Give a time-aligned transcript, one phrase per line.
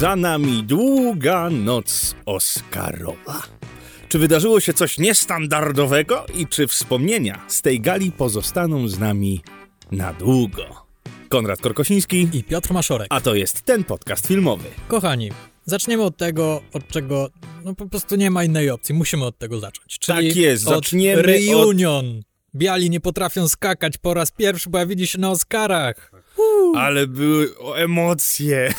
[0.00, 3.42] Za nami długa noc Oscarowa.
[4.08, 9.42] Czy wydarzyło się coś niestandardowego i czy wspomnienia z tej gali pozostaną z nami
[9.92, 10.86] na długo?
[11.28, 13.06] Konrad Korkosiński i Piotr Maszorek.
[13.10, 14.68] A to jest ten podcast filmowy.
[14.88, 15.30] Kochani,
[15.64, 17.30] zaczniemy od tego, od czego
[17.64, 18.94] no po prostu nie ma innej opcji.
[18.94, 19.98] Musimy od tego zacząć.
[19.98, 22.18] Czyli tak jest, zaczniemy od reunion.
[22.18, 22.24] Od...
[22.54, 26.10] Biali nie potrafią skakać po raz pierwszy, pojawili się na Oscarach.
[26.76, 28.74] Ale były emocje.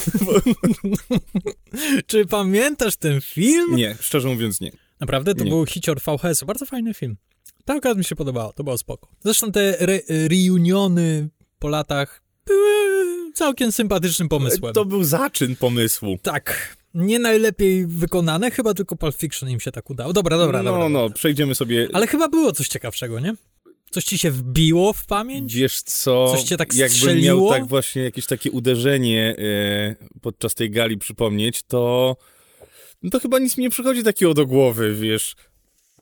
[2.08, 3.76] Czy pamiętasz ten film?
[3.76, 4.72] Nie, szczerze mówiąc nie.
[5.00, 5.36] Naprawdę?
[5.36, 5.50] To nie.
[5.50, 6.46] był hicior VHS-u.
[6.46, 7.18] Bardzo fajny film.
[7.66, 9.10] Tak akurat mi się podobało, to było spoko.
[9.20, 14.74] Zresztą te re reuniony po latach były całkiem sympatycznym pomysłem.
[14.74, 16.18] To był zaczyn pomysłu.
[16.22, 16.78] Tak.
[16.94, 20.14] Nie najlepiej wykonane, chyba tylko Pulp Fiction im się tak udało.
[20.14, 20.90] Dobra, dobra, no, dobra.
[20.90, 21.88] No, no, przejdziemy sobie...
[21.94, 23.36] Ale chyba było coś ciekawszego, nie?
[23.92, 25.56] Coś ci się wbiło w pamięć?
[25.56, 30.72] Wiesz co, Coś cię tak jakbym miał tak właśnie jakieś takie uderzenie e, podczas tej
[30.72, 32.16] gali przypomnieć, to
[33.04, 35.36] no to chyba nic mi nie przychodzi takiego do głowy, wiesz.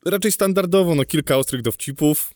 [0.06, 2.34] Raczej standardowo, no kilka ostrych dowcipów,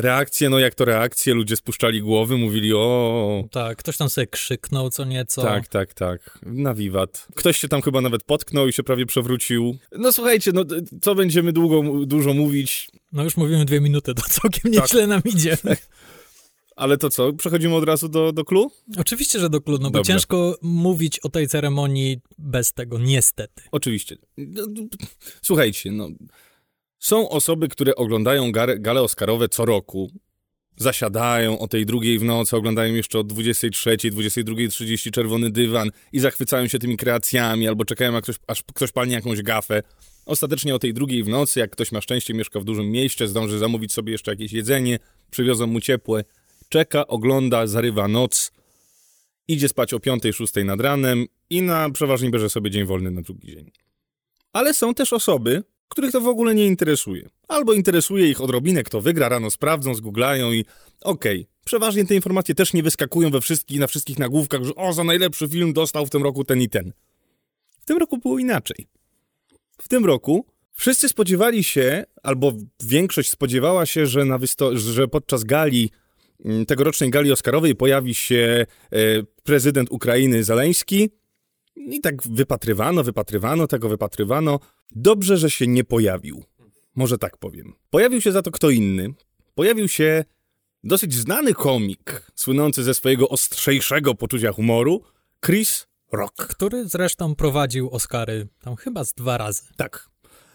[0.00, 3.44] reakcje, no jak to reakcje, ludzie spuszczali głowy, mówili o...
[3.50, 5.42] Tak, ktoś tam sobie krzyknął co nieco.
[5.42, 7.26] Tak, tak, tak, na wiwat.
[7.34, 9.78] Ktoś się tam chyba nawet potknął i się prawie przewrócił.
[9.92, 10.64] No słuchajcie, no
[11.00, 12.90] co będziemy długo, dużo mówić?
[13.12, 14.82] No już mówimy dwie minuty, to całkiem tak.
[14.82, 15.56] nieźle nam idzie.
[16.76, 18.70] Ale to co, przechodzimy od razu do, do klu?
[18.96, 23.62] Oczywiście, że do klu, no bo ciężko mówić o tej ceremonii bez tego, niestety.
[23.70, 24.16] Oczywiście.
[24.36, 24.66] No,
[25.42, 26.08] słuchajcie, no
[26.98, 30.10] są osoby, które oglądają gale Oscarowe co roku,
[30.76, 36.66] zasiadają o tej drugiej w nocy, oglądają jeszcze od 23, 22.30 czerwony dywan i zachwycają
[36.66, 39.82] się tymi kreacjami, albo czekają, aż ktoś, aż ktoś palnie jakąś gafę.
[40.26, 43.58] Ostatecznie o tej drugiej w nocy, jak ktoś ma szczęście, mieszka w dużym mieście, zdąży
[43.58, 44.98] zamówić sobie jeszcze jakieś jedzenie,
[45.30, 46.24] przywiozą mu ciepłe,
[46.68, 48.52] czeka, ogląda, zarywa noc,
[49.48, 53.22] idzie spać o 5, 6 nad ranem i na przeważnie bierze sobie dzień wolny na
[53.22, 53.70] drugi dzień.
[54.52, 57.28] Ale są też osoby, których to w ogóle nie interesuje.
[57.48, 60.64] Albo interesuje ich odrobinę, kto wygra, rano sprawdzą, zgooglają i
[61.00, 61.40] okej.
[61.40, 61.58] Okay.
[61.64, 65.48] Przeważnie te informacje też nie wyskakują we wszystkich, na wszystkich nagłówkach, że o, za najlepszy
[65.48, 66.92] film dostał w tym roku ten i ten.
[67.80, 68.86] W tym roku było inaczej.
[69.82, 74.38] W tym roku wszyscy spodziewali się, albo większość spodziewała się, że, na
[74.74, 75.90] że podczas gali,
[76.44, 78.96] mm, tegorocznej gali Oscarowej pojawi się e,
[79.42, 81.10] prezydent Ukrainy Zaleński
[81.78, 84.60] i tak wypatrywano, wypatrywano, tego wypatrywano.
[84.90, 86.44] Dobrze, że się nie pojawił.
[86.94, 87.72] Może tak powiem.
[87.90, 89.14] Pojawił się za to kto inny.
[89.54, 90.24] Pojawił się
[90.84, 95.02] dosyć znany komik, słynący ze swojego ostrzejszego poczucia humoru,
[95.46, 96.46] Chris Rock.
[96.46, 99.62] Który zresztą prowadził Oscary tam chyba z dwa razy.
[99.76, 100.08] Tak.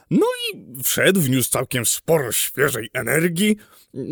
[0.09, 3.57] No i wszedł, wniósł całkiem sporo świeżej energii,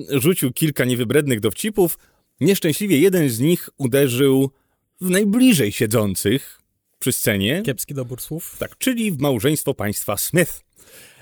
[0.09, 1.97] rzucił kilka niewybrednych dowcipów.
[2.39, 4.51] Nieszczęśliwie jeden z nich uderzył
[5.01, 6.60] w najbliżej siedzących,
[7.01, 7.61] przy scenie.
[7.65, 8.55] Kiepski dobór słów.
[8.59, 10.63] Tak, czyli w małżeństwo państwa Smith.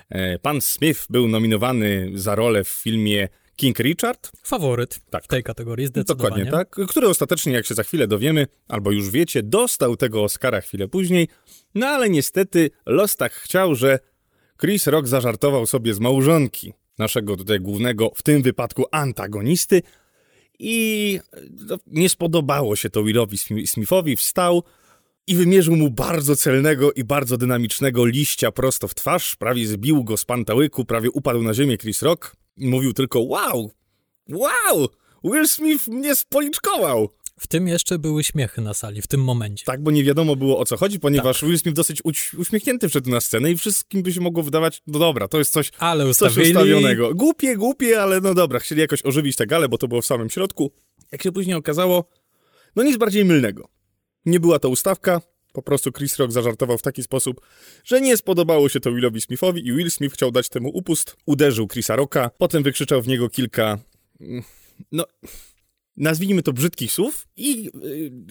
[0.08, 4.30] E, pan Smith był nominowany za rolę w filmie King Richard.
[4.42, 5.24] Faworyt tak.
[5.24, 6.44] w tej kategorii, zdecydowanie.
[6.44, 10.60] Dokładnie tak, który ostatecznie, jak się za chwilę dowiemy, albo już wiecie, dostał tego Oscara
[10.60, 11.28] chwilę później,
[11.74, 13.98] no ale niestety los tak chciał, że
[14.60, 19.82] Chris Rock zażartował sobie z małżonki naszego tutaj głównego, w tym wypadku antagonisty
[20.58, 21.20] i
[21.50, 24.62] no, nie spodobało się to Willowi Smithowi, wstał,
[25.26, 30.16] i wymierzył mu bardzo celnego i bardzo dynamicznego liścia prosto w twarz, prawie zbił go
[30.16, 33.72] z pantałyku, prawie upadł na ziemię Chris Rock i mówił tylko wow,
[34.30, 34.88] wow,
[35.24, 37.08] Will Smith mnie spoliczkował.
[37.40, 39.64] W tym jeszcze były śmiechy na sali, w tym momencie.
[39.64, 41.48] Tak, bo nie wiadomo było o co chodzi, ponieważ tak.
[41.48, 42.02] Will Smith dosyć
[42.38, 45.70] uśmiechnięty wszedł na scenę i wszystkim by się mogło wydawać, no dobra, to jest coś,
[45.78, 47.14] ale coś ustawionego.
[47.14, 50.30] Głupie, głupie, ale no dobra, chcieli jakoś ożywić tę galę, bo to było w samym
[50.30, 50.72] środku.
[51.12, 52.04] Jak się później okazało,
[52.76, 53.68] no nic bardziej mylnego.
[54.26, 55.20] Nie była to ustawka,
[55.52, 57.40] po prostu Chris Rock zażartował w taki sposób,
[57.84, 61.16] że nie spodobało się to Willowi Smithowi i Will Smith chciał dać temu upust.
[61.26, 63.78] Uderzył Chrisa Rocka, potem wykrzyczał w niego kilka,
[64.20, 64.42] mm,
[64.92, 65.04] no,
[65.96, 67.70] nazwijmy to brzydkich słów i yy,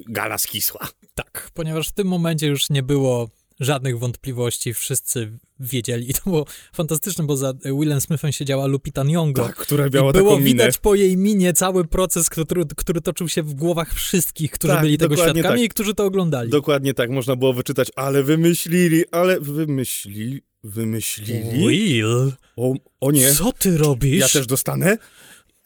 [0.08, 0.88] gala skisła.
[1.16, 3.30] Tak, ponieważ w tym momencie już nie było
[3.60, 6.10] żadnych wątpliwości, wszyscy wiedzieli.
[6.10, 9.34] I to było fantastyczne, bo za Willem Smithem siedziała Lupita Nyong'o.
[9.34, 13.30] Tak, która miała I było taką widać po jej minie cały proces, który, który toczył
[13.30, 15.60] się w głowach wszystkich, którzy tak, byli tego świadkami tak.
[15.60, 16.50] i którzy to oglądali.
[16.50, 21.68] Dokładnie tak, można było wyczytać, ale wymyślili, ale wymyślili, wymyślili.
[21.68, 22.32] Will?
[22.56, 23.34] O, o nie.
[23.34, 24.20] Co ty robisz?
[24.20, 24.98] Ja też dostanę?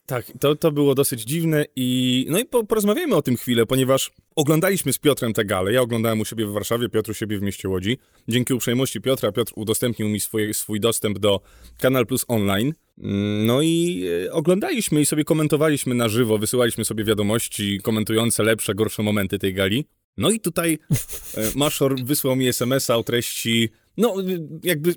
[0.05, 4.11] Tak, to, to było dosyć dziwne i no i po, porozmawiajmy o tym chwilę, ponieważ
[4.35, 5.73] oglądaliśmy z Piotrem tę galę.
[5.73, 7.97] Ja oglądałem u siebie w Warszawie, Piotr u siebie w mieście Łodzi.
[8.27, 11.41] Dzięki uprzejmości Piotra, Piotr udostępnił mi swój, swój dostęp do
[11.79, 12.73] Kanal Plus Online.
[12.97, 18.75] Mm, no i e, oglądaliśmy i sobie komentowaliśmy na żywo, wysyłaliśmy sobie wiadomości komentujące lepsze,
[18.75, 19.85] gorsze momenty tej gali.
[20.17, 20.79] No i tutaj
[21.37, 24.15] e, Maszor wysłał mi SMS-a o treści, no
[24.63, 24.95] jakby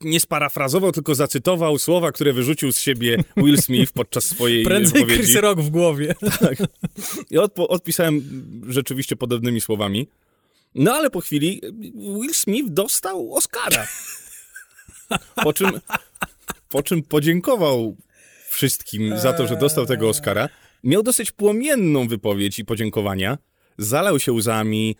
[0.00, 5.22] nie sparafrazował, tylko zacytował słowa, które wyrzucił z siebie Will Smith podczas swojej Prędzej wypowiedzi.
[5.22, 6.14] Chris Rock w głowie.
[6.40, 6.58] Tak.
[7.30, 8.22] I odpo- odpisałem
[8.68, 10.08] rzeczywiście podobnymi słowami.
[10.74, 11.60] No ale po chwili
[11.94, 13.86] Will Smith dostał Oscara.
[15.34, 15.70] Po czym,
[16.68, 17.96] po czym podziękował
[18.50, 20.48] wszystkim za to, że dostał tego Oscara.
[20.84, 23.38] Miał dosyć płomienną wypowiedź i podziękowania.
[23.78, 24.96] Zalał się łzami.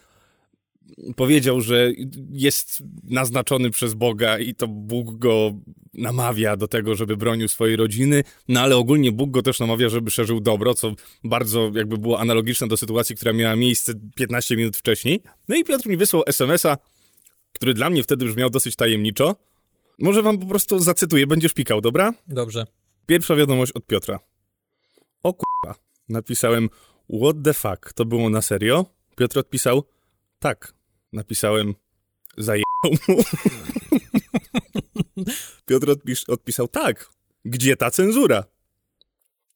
[1.16, 1.92] Powiedział, że
[2.30, 5.52] jest naznaczony przez Boga i to Bóg go
[5.94, 10.10] namawia do tego, żeby bronił swojej rodziny, no ale ogólnie Bóg go też namawia, żeby
[10.10, 10.94] szerzył dobro, co
[11.24, 15.22] bardzo jakby było analogiczne do sytuacji, która miała miejsce 15 minut wcześniej.
[15.48, 16.78] No i Piotr mi wysłał SMS-a,
[17.52, 19.36] który dla mnie wtedy brzmiał dosyć tajemniczo.
[19.98, 22.14] Może wam po prostu zacytuję, będziesz pikał, dobra?
[22.28, 22.66] Dobrze.
[23.06, 24.18] Pierwsza wiadomość od Piotra.
[25.22, 25.78] O kurwa.
[26.08, 26.68] Napisałem,
[27.20, 28.86] what the fuck, to było na serio?
[29.16, 29.84] Piotr odpisał,
[30.44, 30.74] tak.
[31.12, 31.74] Napisałem,
[32.36, 33.24] zajebał mu.
[35.66, 37.10] Piotr odpis odpisał, tak.
[37.44, 38.44] Gdzie ta cenzura?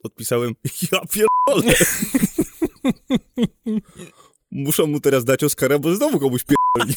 [0.04, 0.54] Odpisałem,
[0.92, 1.74] ja pierdolę.
[4.50, 6.96] Muszą mu teraz dać Oscara, bo znowu komuś pierdolnie.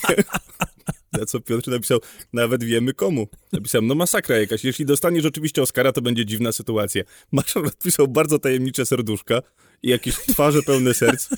[1.20, 2.00] Na co Piotr napisał,
[2.34, 3.28] nawet wiemy komu.
[3.52, 4.64] Napisałem, no masakra jakaś.
[4.64, 7.04] Jeśli dostaniesz rzeczywiście Oscara, to będzie dziwna sytuacja.
[7.32, 9.42] Maszor odpisał bardzo tajemnicze serduszka
[9.84, 11.30] i jakieś twarze pełne serc.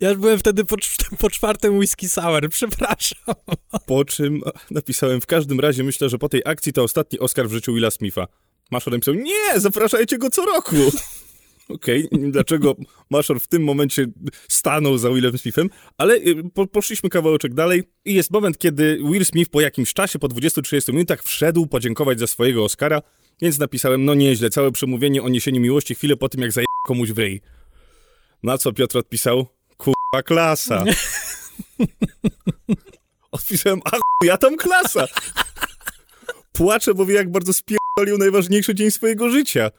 [0.00, 0.76] Ja już byłem wtedy po,
[1.20, 3.34] po czwartym whisky sour, przepraszam.
[3.86, 7.52] Po czym napisałem, w każdym razie myślę, że po tej akcji to ostatni Oscar w
[7.52, 8.26] życiu Willa Smitha.
[8.70, 10.76] Maszor napisał, nie, zapraszajcie go co roku.
[11.68, 12.76] Okej, dlaczego
[13.10, 14.06] Maszor w tym momencie
[14.48, 19.24] stanął za Willem Smithem, ale y, po, poszliśmy kawałeczek dalej i jest moment, kiedy Will
[19.24, 23.02] Smith po jakimś czasie, po 20-30 minutach wszedł podziękować za swojego Oscara,
[23.42, 27.10] więc napisałem, no nieźle, całe przemówienie o niesieniu miłości chwilę po tym, jak zaje komuś
[27.12, 27.40] w ryj.
[28.42, 29.46] Na co Piotr odpisał,
[30.10, 30.84] kurwa klasa.
[33.32, 35.06] Odpisałem, a ja tam klasa.
[36.52, 39.70] Płaczę, bo wie, jak bardzo spierdolił najważniejszy dzień swojego życia.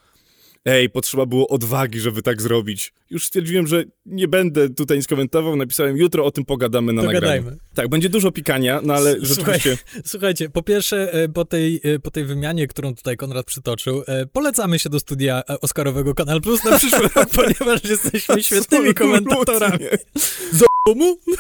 [0.66, 2.94] Ej, potrzeba było odwagi, żeby tak zrobić.
[3.10, 5.56] Już stwierdziłem, że nie będę tutaj nic komentował.
[5.56, 7.36] Napisałem, jutro o tym pogadamy na Dogadajmy.
[7.46, 7.60] nagraniu.
[7.76, 9.78] Tak, będzie dużo pikania, no ale Słuchaj, rzeczywiście...
[10.12, 14.26] Słuchajcie, po pierwsze, e, po tej, e, po tej wymianie, którą tutaj Konrad przytoczył, e,
[14.26, 19.86] polecamy się do studia Oscarowego Kanal Plus na przyszły rok, ponieważ jesteśmy świetnymi komentatorami.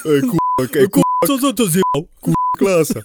[0.05, 2.07] Ej, kurwa, ej, kurwa, Co za to zjebał?
[2.59, 2.99] Klasa.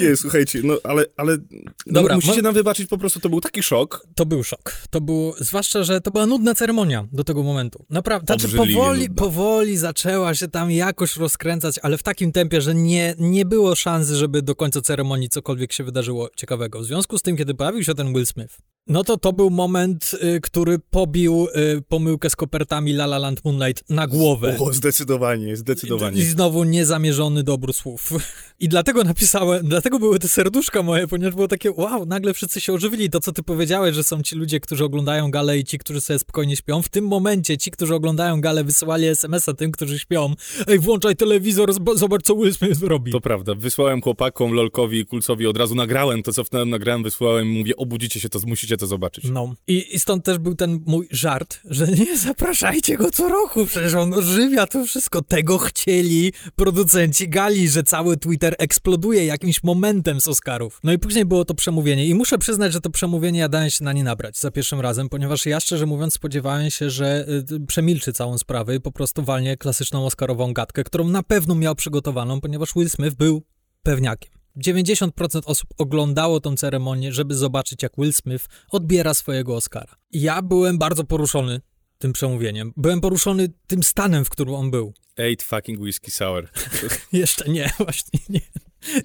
[0.00, 3.40] Nie, słuchajcie, no ale, ale no, Dobra, musicie mo- nam wybaczyć, po prostu to był
[3.40, 4.06] taki szok.
[4.14, 4.76] To był szok.
[4.90, 7.84] To było, zwłaszcza, że to była nudna ceremonia do tego momentu.
[7.90, 9.14] Naprawdę, znaczy powoli, nudna.
[9.22, 14.16] powoli zaczęła się tam jakoś rozkręcać, ale w takim tempie, że nie, nie było szansy,
[14.16, 16.80] żeby do końca ceremonii cokolwiek się wydarzyło ciekawego.
[16.80, 18.56] W związku z tym, kiedy pojawił się ten Will Smith,
[18.86, 21.48] no to to był moment, y, który pobił
[21.78, 24.56] y, pomyłkę z kopertami La La Land Moonlight na głowę.
[24.60, 26.22] O, zdecydowanie, I zdecydowanie.
[26.24, 28.10] znowu niezamierzony dobór słów.
[28.60, 32.72] I dlatego napisałem, dlatego były te serduszka moje, ponieważ było takie, wow, nagle wszyscy się
[32.72, 33.10] ożywili.
[33.10, 36.18] To, co ty powiedziałeś, że są ci ludzie, którzy oglądają galę i ci, którzy sobie
[36.18, 36.82] spokojnie śpią.
[36.82, 40.34] W tym momencie ci, którzy oglądają galę, wysyłali SMS-a tym, którzy śpią.
[40.66, 43.12] Ej, włączaj telewizor, zobacz, co Will Smith robi.
[43.12, 43.54] To prawda.
[43.54, 48.28] Wysłałem chłopakom, Lolkowi i Kulcowi od razu, nagrałem to, cofnąłem, nagrałem, wysłałem, mówię, obudzicie się,
[48.28, 49.24] to musicie to zobaczyć.
[49.24, 49.54] No.
[49.66, 53.94] I, I stąd też był ten mój żart, że nie zapraszajcie go co roku, przecież
[53.94, 55.22] on ożywia to wszystko.
[55.22, 60.80] Tego chcieli producenci gali, że cały Twitter eksploduje jakimś momentem z Oscarów.
[60.84, 63.84] No i później było to przemówienie i muszę przyznać, że to przemówienie ja dałem się
[63.84, 68.12] na nie nabrać za pierwszym razem, ponieważ ja szczerze mówiąc spodziewałem się, że y, przemilczy
[68.12, 72.74] całą sprawę i po prostu walnie klasyczną Oscarową gadkę, którą na pewno miał przygotowaną, ponieważ
[72.76, 73.42] Will Smith był
[73.82, 74.30] pewniakiem.
[74.56, 79.96] 90% osób oglądało tą ceremonię, żeby zobaczyć, jak Will Smith odbiera swojego Oscara.
[80.12, 81.60] Ja byłem bardzo poruszony
[81.98, 82.72] tym przemówieniem.
[82.76, 84.94] Byłem poruszony tym stanem, w którym on był.
[85.16, 86.48] Eight fucking whiskey sour.
[87.12, 88.40] Jeszcze nie, właśnie nie.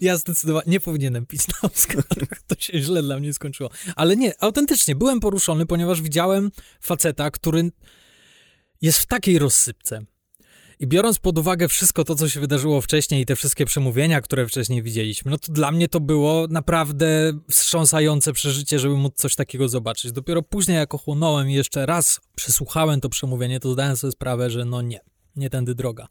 [0.01, 2.41] Ja zdecydowanie nie powinienem pić na Oscarach.
[2.47, 3.69] To się źle dla mnie skończyło.
[3.95, 6.51] Ale nie, autentycznie byłem poruszony, ponieważ widziałem
[6.81, 7.71] faceta, który
[8.81, 10.05] jest w takiej rozsypce.
[10.79, 14.47] I biorąc pod uwagę wszystko to, co się wydarzyło wcześniej i te wszystkie przemówienia, które
[14.47, 19.69] wcześniej widzieliśmy, no to dla mnie to było naprawdę wstrząsające przeżycie, żeby móc coś takiego
[19.69, 20.11] zobaczyć.
[20.11, 24.65] Dopiero później, jak ochłonąłem i jeszcze raz przesłuchałem to przemówienie, to zdałem sobie sprawę, że
[24.65, 24.99] no nie,
[25.39, 26.07] nie tędy droga.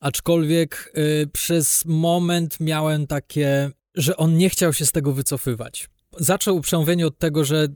[0.00, 5.88] Aczkolwiek y, przez moment miałem takie, że on nie chciał się z tego wycofywać.
[6.18, 7.68] Zaczął przemówienie od tego, że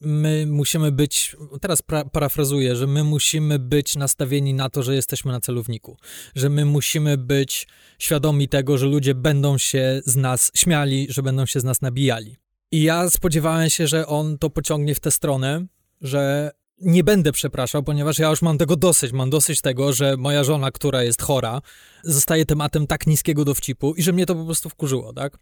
[0.00, 5.32] my musimy być, teraz pra, parafrazuję, że my musimy być nastawieni na to, że jesteśmy
[5.32, 5.96] na celowniku,
[6.34, 7.68] że my musimy być
[7.98, 12.36] świadomi tego, że ludzie będą się z nas śmiali, że będą się z nas nabijali.
[12.72, 15.66] I ja spodziewałem się, że on to pociągnie w tę stronę,
[16.00, 19.12] że nie będę przepraszał, ponieważ ja już mam tego dosyć.
[19.12, 21.62] Mam dosyć tego, że moja żona, która jest chora,
[22.04, 25.38] zostaje tematem tak niskiego dowcipu i że mnie to po prostu wkurzyło, tak?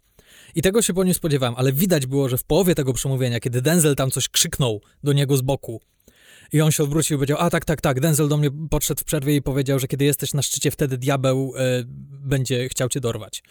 [0.55, 3.61] I tego się po nim spodziewałem, ale widać było, że w połowie tego przemówienia, kiedy
[3.61, 5.81] Denzel tam coś krzyknął do niego z boku,
[6.53, 9.03] i on się odwrócił i powiedział, a tak, tak, tak, Denzel do mnie podszedł w
[9.03, 13.43] przerwie i powiedział, że kiedy jesteś na szczycie, wtedy diabeł e, będzie chciał cię dorwać.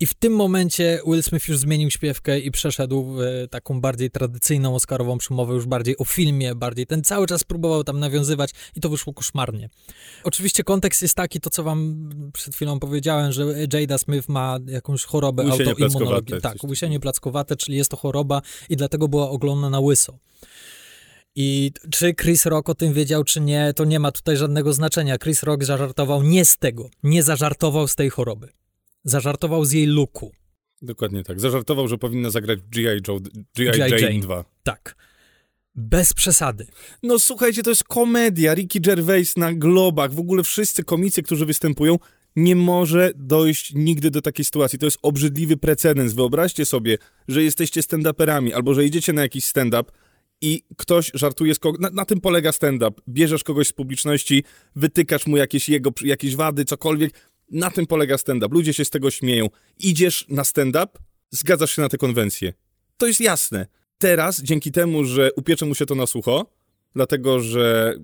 [0.00, 4.74] I w tym momencie Will Smith już zmienił śpiewkę i przeszedł w taką bardziej tradycyjną
[4.74, 8.88] Oscarową przemowę, już bardziej o filmie, bardziej ten cały czas próbował tam nawiązywać i to
[8.88, 9.68] wyszło koszmarnie.
[10.24, 15.04] Oczywiście kontekst jest taki, to co wam przed chwilą powiedziałem, że Jada Smith ma jakąś
[15.04, 16.40] chorobę autoimmunologiczną.
[16.40, 20.18] Tak, łysienie plackowate, czyli jest to choroba i dlatego była oglądana na łyso.
[21.34, 25.18] I czy Chris Rock o tym wiedział, czy nie, to nie ma tutaj żadnego znaczenia.
[25.18, 28.48] Chris Rock zażartował nie z tego, nie zażartował z tej choroby.
[29.04, 30.32] Zażartował z jej luku.
[30.82, 31.40] Dokładnie tak.
[31.40, 33.00] Zażartował, że powinna zagrać G.I.
[33.08, 33.20] Joe,
[33.56, 33.78] G.I.
[33.78, 34.44] Jane, Jane 2.
[34.62, 34.96] Tak.
[35.74, 36.66] Bez przesady.
[37.02, 38.54] No słuchajcie, to jest komedia.
[38.54, 41.98] Ricky Gervais na globach, w ogóle wszyscy komicy, którzy występują,
[42.36, 44.78] nie może dojść nigdy do takiej sytuacji.
[44.78, 46.12] To jest obrzydliwy precedens.
[46.12, 49.90] Wyobraźcie sobie, że jesteście stand-uperami albo że idziecie na jakiś stand-up
[50.40, 51.80] i ktoś żartuje z kogoś.
[51.80, 53.00] Na, na, tym polega stand-up.
[53.08, 54.44] Bierzesz kogoś z publiczności,
[54.76, 57.29] wytykasz mu jakieś jego jakieś wady, cokolwiek.
[57.50, 58.54] Na tym polega stand-up.
[58.54, 59.46] Ludzie się z tego śmieją.
[59.78, 60.88] Idziesz na stand-up,
[61.30, 62.52] zgadzasz się na te konwencje.
[62.96, 63.66] To jest jasne.
[63.98, 66.50] Teraz, dzięki temu, że upiecze mu się to na sucho,
[66.94, 67.94] dlatego że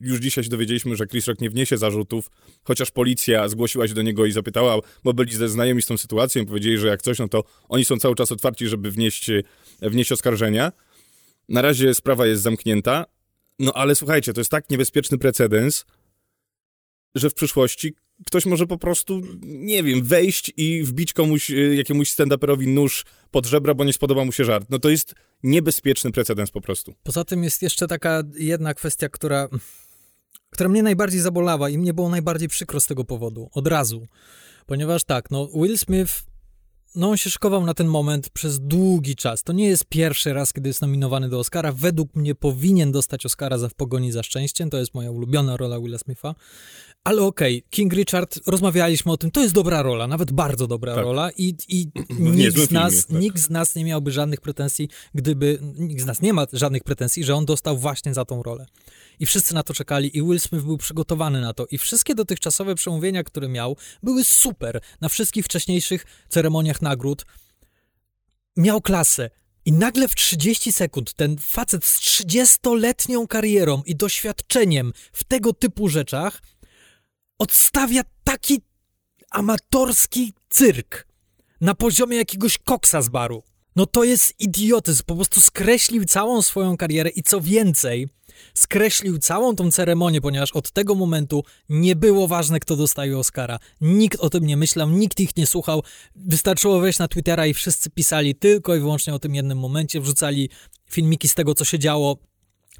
[0.00, 2.30] już dzisiaj się dowiedzieliśmy, że Chris Rock nie wniesie zarzutów,
[2.64, 6.46] chociaż policja zgłosiła się do niego i zapytała, bo byli znajomi z tą sytuacją i
[6.46, 9.30] powiedzieli, że jak coś, no to oni są cały czas otwarci, żeby wnieść,
[9.82, 10.72] wnieść oskarżenia.
[11.48, 13.06] Na razie sprawa jest zamknięta,
[13.58, 15.84] no ale słuchajcie, to jest tak niebezpieczny precedens,
[17.14, 17.94] że w przyszłości
[18.26, 23.46] ktoś może po prostu, nie wiem, wejść i wbić komuś, y, jakiemuś stand-uperowi nóż pod
[23.46, 24.66] żebra, bo nie spodoba mu się żart.
[24.70, 26.94] No to jest niebezpieczny precedens po prostu.
[27.02, 29.48] Poza tym jest jeszcze taka jedna kwestia, która,
[30.50, 34.06] która mnie najbardziej zabolała i mnie było najbardziej przykro z tego powodu, od razu.
[34.66, 36.22] Ponieważ tak, no Will Smith
[36.96, 39.42] no on się szykował na ten moment przez długi czas.
[39.42, 41.72] To nie jest pierwszy raz, kiedy jest nominowany do Oscara.
[41.72, 44.70] Według mnie powinien dostać Oscara za W pogoni za szczęściem.
[44.70, 46.34] To jest moja ulubiona rola Willa Smitha.
[47.06, 50.94] Ale okej, okay, King Richard, rozmawialiśmy o tym, to jest dobra rola, nawet bardzo dobra
[50.94, 51.04] tak.
[51.04, 53.20] rola i, i nikt, z nas, filmie, tak.
[53.22, 57.24] nikt z nas nie miałby żadnych pretensji, gdyby, nikt z nas nie ma żadnych pretensji,
[57.24, 58.66] że on dostał właśnie za tą rolę.
[59.20, 61.66] I wszyscy na to czekali i Will Smith był przygotowany na to.
[61.70, 64.80] I wszystkie dotychczasowe przemówienia, które miał, były super.
[65.00, 67.26] Na wszystkich wcześniejszych ceremoniach nagród
[68.56, 69.30] miał klasę.
[69.64, 75.88] I nagle w 30 sekund ten facet z 30-letnią karierą i doświadczeniem w tego typu
[75.88, 76.42] rzeczach
[77.38, 78.60] odstawia taki
[79.30, 81.06] amatorski cyrk
[81.60, 83.42] na poziomie jakiegoś koksa z baru.
[83.76, 88.08] No to jest idiotyzm, po prostu skreślił całą swoją karierę i co więcej,
[88.54, 93.58] skreślił całą tą ceremonię, ponieważ od tego momentu nie było ważne, kto dostaje Oscara.
[93.80, 95.82] Nikt o tym nie myślał, nikt ich nie słuchał.
[96.14, 100.50] Wystarczyło wejść na Twittera i wszyscy pisali tylko i wyłącznie o tym jednym momencie, wrzucali
[100.90, 102.16] filmiki z tego, co się działo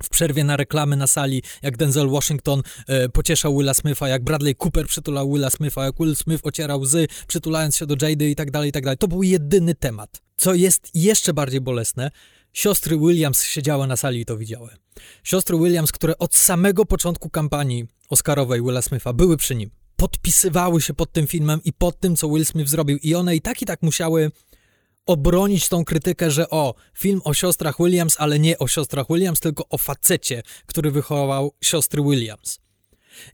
[0.03, 4.55] w przerwie na reklamy na sali, jak Denzel Washington e, pocieszał Willa Smitha, jak Bradley
[4.55, 8.51] Cooper przytulał Willa Smitha, jak Will Smith ocierał łzy, przytulając się do Jady i tak
[8.51, 8.99] dalej, i tak dalej.
[8.99, 10.23] To był jedyny temat.
[10.37, 12.11] Co jest jeszcze bardziej bolesne,
[12.53, 14.71] siostry Williams siedziały na sali i to widziały.
[15.25, 20.95] Siostry Williams, które od samego początku kampanii Oscarowej Willa Smitha były przy nim, podpisywały się
[20.95, 23.67] pod tym filmem i pod tym, co Will Smith zrobił i one i tak i
[23.67, 24.31] tak musiały
[25.07, 29.69] obronić tą krytykę, że o, film o siostrach Williams, ale nie o siostrach Williams, tylko
[29.69, 32.61] o facecie, który wychował siostry Williams.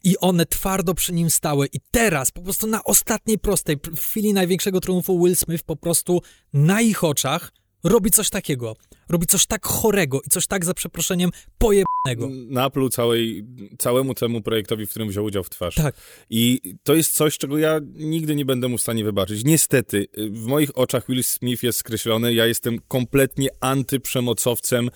[0.05, 1.67] I one twardo przy nim stały.
[1.67, 6.23] I teraz, po prostu na ostatniej prostej, w chwili największego triumfu, Will Smith po prostu
[6.53, 7.53] na ich oczach
[7.85, 8.77] robi coś takiego.
[9.09, 12.29] Robi coś tak chorego i coś tak, za przeproszeniem, pojebnego.
[12.49, 13.45] Napluł całej,
[13.79, 15.75] całemu temu projektowi, w którym wziął udział w twarz.
[15.75, 15.95] Tak.
[16.31, 19.45] I to jest coś, czego ja nigdy nie będę mu w stanie wybaczyć.
[19.45, 22.35] Niestety, w moich oczach Will Smith jest skreślony.
[22.35, 24.91] Ja jestem kompletnie antyprzemocowcem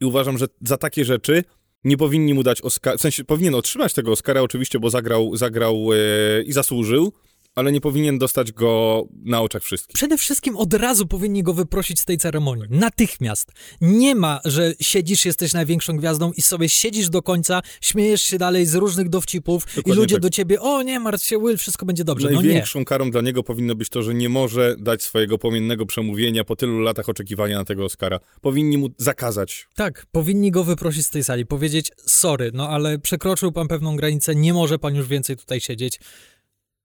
[0.00, 1.44] i uważam, że za takie rzeczy
[1.84, 5.92] nie powinni mu dać Oscara, w sensie powinien otrzymać tego Oscara oczywiście, bo zagrał, zagrał
[5.92, 5.96] e,
[6.42, 7.12] i zasłużył,
[7.54, 9.94] ale nie powinien dostać go na oczach wszystkich.
[9.94, 12.64] Przede wszystkim od razu powinni go wyprosić z tej ceremonii.
[12.70, 13.52] Natychmiast.
[13.80, 18.66] Nie ma, że siedzisz, jesteś największą gwiazdą i sobie siedzisz do końca, śmiejesz się dalej
[18.66, 20.22] z różnych dowcipów Dokładnie i ludzie tak.
[20.22, 22.30] do ciebie, o nie, martw się, Will, wszystko będzie dobrze.
[22.30, 26.44] Największą no karą dla niego powinno być to, że nie może dać swojego płomiennego przemówienia
[26.44, 28.20] po tylu latach oczekiwania na tego Oscara.
[28.40, 29.68] Powinni mu zakazać.
[29.74, 34.34] Tak, powinni go wyprosić z tej sali, powiedzieć, sorry, no ale przekroczył pan pewną granicę,
[34.34, 36.00] nie może pan już więcej tutaj siedzieć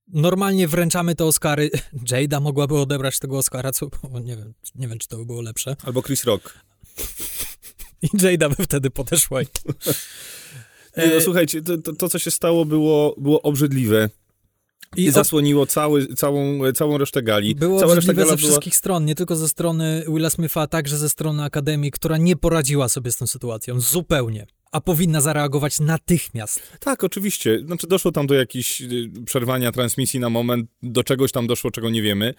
[0.08, 1.70] normalnie wręczamy te Oscary.
[2.12, 3.90] Jada mogłaby odebrać tego Oscara, co
[4.24, 5.76] nie wiem, nie wiem, czy to by było lepsze.
[5.84, 6.54] Albo Chris Rock.
[8.02, 9.46] I Jada by wtedy podeszła i...
[10.98, 14.10] Nie, no, E, słuchajcie, to, to, to, co się stało, było, było obrzydliwe
[14.96, 17.56] i, I zasłoniło cały, całą, całą resztę gali.
[17.56, 18.48] Było Cała reszta gala ze była...
[18.48, 22.36] wszystkich stron, nie tylko ze strony Willa Smitha, a także ze strony Akademii, która nie
[22.36, 24.46] poradziła sobie z tą sytuacją, zupełnie.
[24.76, 26.78] A powinna zareagować natychmiast.
[26.80, 27.60] Tak, oczywiście.
[27.60, 31.90] Znaczy doszło tam do jakiejś y, przerwania transmisji na moment, do czegoś tam doszło, czego
[31.90, 32.34] nie wiemy.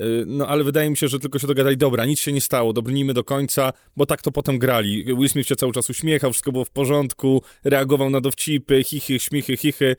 [0.00, 2.72] Y, No ale wydaje mi się, że tylko się dogadali, dobra, nic się nie stało,
[2.72, 5.04] dobrnijmy do końca, bo tak to potem grali.
[5.04, 9.56] Will Smith się cały czas uśmiechał, wszystko było w porządku, reagował na dowcipy, chichy, śmichy,
[9.56, 9.96] chichy.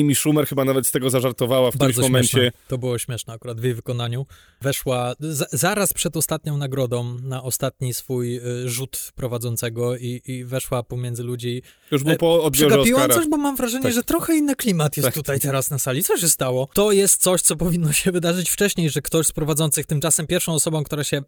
[0.00, 2.28] Amy Schumer chyba nawet z tego zażartowała w którymś Bardzo momencie.
[2.28, 2.52] śmieszne.
[2.68, 4.26] To było śmieszne akurat w jej wykonaniu.
[4.60, 10.82] Weszła za, zaraz przed ostatnią nagrodą na ostatni swój y, rzut prowadzącego i, i weszła
[10.82, 11.62] pomiędzy ludzi.
[11.90, 13.20] Już było E, po odbiorze Przegapiłam Oscara.
[13.20, 13.92] coś, bo mam wrażenie, Tak.
[13.92, 15.14] że trochę inny klimat jest Tak.
[15.14, 16.04] tutaj teraz na sali.
[16.04, 16.68] Co się stało?
[16.74, 20.84] To jest coś, co powinno się wydarzyć wcześniej, że ktoś z prowadzących tymczasem pierwszą osobą,
[20.84, 21.22] która się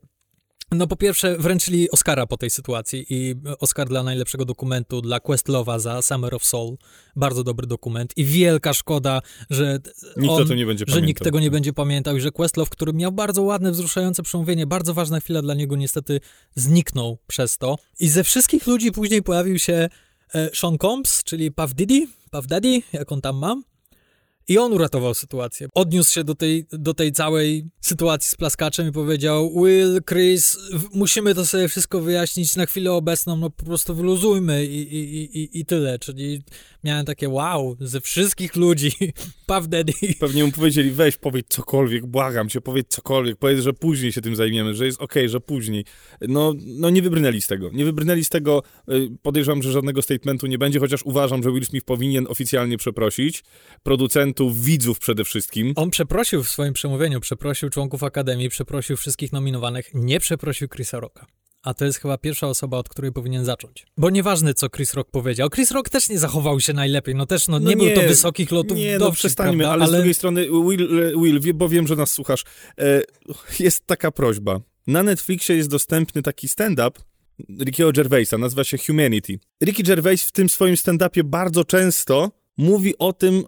[0.73, 5.81] no po pierwsze wręczyli Oscara po tej sytuacji i Oscar dla najlepszego dokumentu dla Questlove'a
[5.81, 6.77] za Summer of Soul.
[7.17, 9.79] Bardzo dobry dokument i wielka szkoda, że
[10.17, 10.47] Nikt on,
[10.87, 11.07] że pamiętał.
[11.07, 14.95] nikt tego nie będzie pamiętał i że Questlove, który miał bardzo ładne, wzruszające przemówienie, bardzo
[14.95, 16.21] ważna chwila dla niego niestety
[16.55, 17.77] zniknął przez to.
[18.01, 19.89] I ze wszystkich ludzi później pojawił się
[20.35, 23.57] e, Sean Combs, czyli Puff Diddy, Puff Daddy, jak on tam ma.
[24.49, 25.69] I on uratował sytuację.
[25.75, 30.57] Odniósł się do tej, do tej całej sytuacji z plaskaczem i powiedział: Will, Chris,
[30.95, 35.61] musimy to sobie wszystko wyjaśnić na chwilę obecną, no po prostu wyluzujmy i, i, i,
[35.61, 35.99] i tyle.
[35.99, 36.43] Czyli
[36.85, 38.93] miałem takie wow, ze wszystkich ludzi,
[39.47, 39.93] Puff Daddy.
[40.21, 44.37] Pewnie mu powiedzieli, weź, powiedz cokolwiek, błagam cię, powiedz cokolwiek, powiedz, że później się tym
[44.37, 45.85] zajmiemy, że jest okej, że później.
[46.21, 47.71] No, no nie wybrnęli z tego.
[47.73, 51.67] Nie wybrnęli z tego, y, podejrzewam, że żadnego statementu nie będzie, chociaż uważam, że Will
[51.67, 53.45] Smith powinien oficjalnie przeprosić
[54.55, 55.73] widzów przede wszystkim.
[55.77, 61.27] On przeprosił w swoim przemówieniu, przeprosił członków Akademii, przeprosił wszystkich nominowanych, nie przeprosił Chrisa Rocka.
[61.63, 63.87] A to jest chyba pierwsza osoba, od której powinien zacząć.
[63.97, 65.51] Bo nieważne, co Chris Rock powiedział.
[65.51, 67.15] Chris Rock też nie zachował się najlepiej.
[67.15, 69.85] No też, no, No nie, był nie, to wysokich lotów Nie, no dowcip, przestańmy, prawda?
[69.85, 72.45] ale, z drugiej strony, Will, Will, bo wiem, że nas słuchasz,
[72.79, 73.03] e,
[73.61, 74.61] jest taka prośba.
[74.87, 77.01] Na Netflixie jest dostępny taki stand-up
[77.65, 79.39] Rickiego Gervaisa, nazywa się Humanity.
[79.65, 83.45] Ricky Gervais w tym swoim stand-upie bardzo często mówi o tym,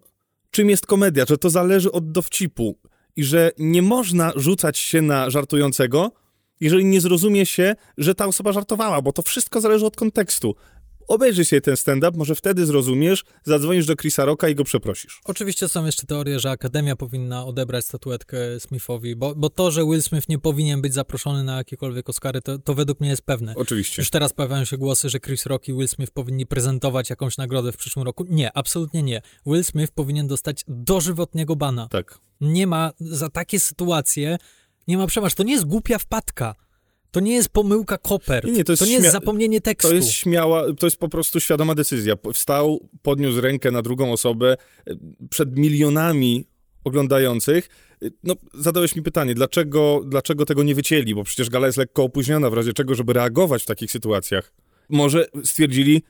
[0.57, 2.79] czym jest komedia, że to zależy od dowcipu
[3.17, 6.13] i że nie można rzucać się na żartującego,
[6.61, 10.55] jeżeli nie zrozumie się, że ta osoba żartowała, bo to wszystko zależy od kontekstu.
[11.09, 15.21] Obejrzyj sobie ten stand-up, może wtedy zrozumiesz, zadzwonisz do Chrisa Rocka i go przeprosisz.
[15.25, 20.03] Oczywiście są jeszcze teorie, że Akademia powinna odebrać statuetkę Smithowi, bo, bo to, że Will
[20.03, 23.55] Smith nie powinien być zaproszony na jakiekolwiek Oscary, to, to według mnie jest pewne.
[23.57, 24.03] Oczywiście.
[24.03, 27.73] Już teraz pojawiają się głosy, że Chris Rock i Will Smith powinni prezentować jakąś nagrodę
[27.73, 28.25] w przyszłym roku.
[28.29, 29.23] Nie, absolutnie nie.
[29.47, 31.89] Will Smith powinien dostać dożywotniego bana.
[31.89, 32.19] Tak.
[32.41, 34.39] Nie ma za takie sytuacje,
[34.89, 35.35] nie ma przemasz.
[35.35, 36.55] To nie jest głupia wpadka.
[37.17, 38.47] To nie jest pomyłka kopert.
[38.47, 39.89] Nie, nie, to jest nie jest zapomnienie tekstu.
[39.89, 42.15] To jest śmiała, to jest po prostu świadoma decyzja.
[42.35, 44.95] Wstał, podniósł rękę na drugą osobę e,
[45.31, 46.47] przed milionami
[46.85, 47.69] oglądających.
[48.03, 51.15] E, No, zadałeś mi pytanie, dlaczego, dlaczego tego nie wycięli?
[51.15, 54.53] Bo przecież gala jest lekko opóźniona, w razie czego, żeby reagować w takich sytuacjach.
[54.89, 56.03] Może stwierdzili,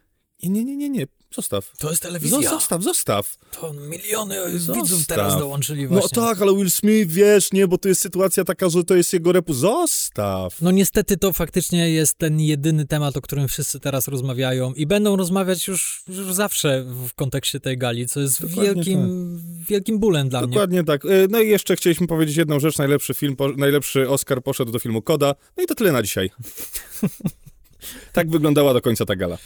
[0.42, 1.72] nie, nie, nie, nie, nie, zostaw.
[1.79, 2.51] To jest telewizja.
[2.51, 3.37] Zostaw, zostaw.
[3.61, 4.77] To miliony Zostaw.
[4.77, 6.22] widzów teraz dołączyli No właśnie.
[6.22, 9.33] tak, ale Will Smith, wiesz, nie, bo to jest sytuacja taka, że to jest jego
[9.33, 9.55] repu.
[9.55, 10.62] Zostaw.
[10.62, 15.16] No niestety to faktycznie jest ten jedyny temat, o którym wszyscy teraz rozmawiają i będą
[15.16, 20.40] rozmawiać już, już zawsze w kontekście tej gali, co jest Dokładnie wielkim, wielkim bólem dla
[20.40, 20.49] mnie.
[20.49, 21.05] Dokładnie tak.
[21.05, 22.79] E, No i jeszcze chcieliśmy powiedzieć jedną rzecz.
[22.79, 25.35] Najlepszy film, najlepszy Oscar poszedł do filmu Koda.
[25.57, 26.31] No i to tyle na dzisiaj.
[28.12, 29.38] tak wyglądała do końca ta gala.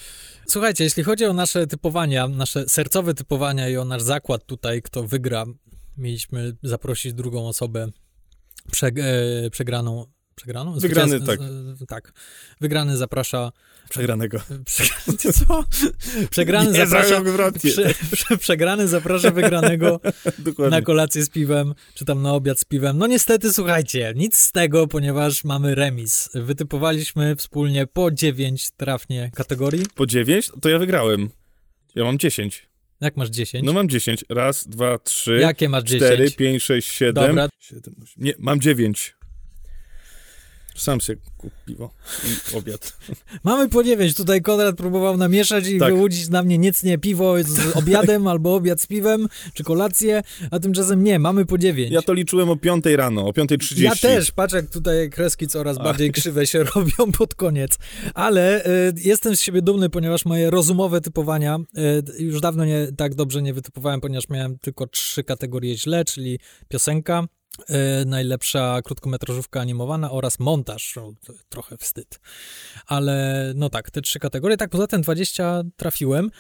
[0.51, 5.03] Słuchajcie, jeśli chodzi o nasze typowania, nasze sercowe typowania i o nasz zakład tutaj, kto
[5.03, 5.45] wygra,
[5.97, 7.89] mieliśmy zaprosić drugą osobę
[8.83, 10.07] e, przegraną.
[10.41, 10.79] Przegraną?
[10.79, 11.89] Wygrany, Zwycięz- tak.
[11.89, 12.13] tak.
[12.61, 13.53] Wygrany zaprasza.
[13.91, 14.41] Przegranego.
[15.21, 15.65] Ty co?
[16.31, 17.23] Przegrany Nie, zaprasza.
[17.63, 20.01] Prze, prze, przegrany zaprasza wygranego
[20.71, 22.99] na kolację z piwem, czy tam na obiad z piwem.
[22.99, 26.29] No niestety, słuchajcie, nic z tego, ponieważ mamy remis.
[26.35, 29.87] Wytypowaliśmy wspólnie po dziewięć trafnie kategorii.
[29.95, 30.51] Po 9?
[30.61, 31.31] To ja wygrałem.
[31.95, 32.69] Ja mam 10.
[33.01, 33.67] Jak masz 10?
[33.67, 34.25] No mam 10.
[34.29, 36.03] Raz, dwa, trzy, Jakie masz 10?
[36.03, 37.27] cztery, pięć, sześć, siedem.
[37.27, 37.49] Dobra.
[37.59, 38.25] Siedem, osiem.
[38.25, 39.15] Nie, mam 9.
[40.81, 41.91] Sam sobie kup piwo
[42.25, 42.97] i obiad.
[43.45, 44.15] Mamy po 9.
[44.15, 45.95] Tutaj Konrad próbował namieszać i Tak.
[45.95, 50.59] wyłudzić na mnie nie cnie piwo z obiadem albo obiad z piwem, czy kolację, a
[50.59, 51.91] tymczasem nie, mamy po 9.
[51.93, 53.81] Ja to liczyłem o 5 rano, o 5.30.
[53.81, 57.79] Ja też, patrz jak tutaj kreski coraz bardziej krzywe się robią pod koniec.
[58.15, 61.59] Ale y, jestem z siebie dumny, ponieważ moje rozumowe typowania
[62.19, 66.39] y, już dawno nie tak dobrze nie wytypowałem, ponieważ miałem tylko trzy kategorie źle, czyli
[66.69, 67.27] piosenka,
[68.07, 70.97] najlepsza krótkometrażówka animowana oraz montaż.
[70.97, 71.13] No,
[71.49, 72.21] trochę wstyd.
[72.87, 74.57] Ale no tak, te trzy kategorie.
[74.57, 76.31] Tak, poza tym 20 trafiłem.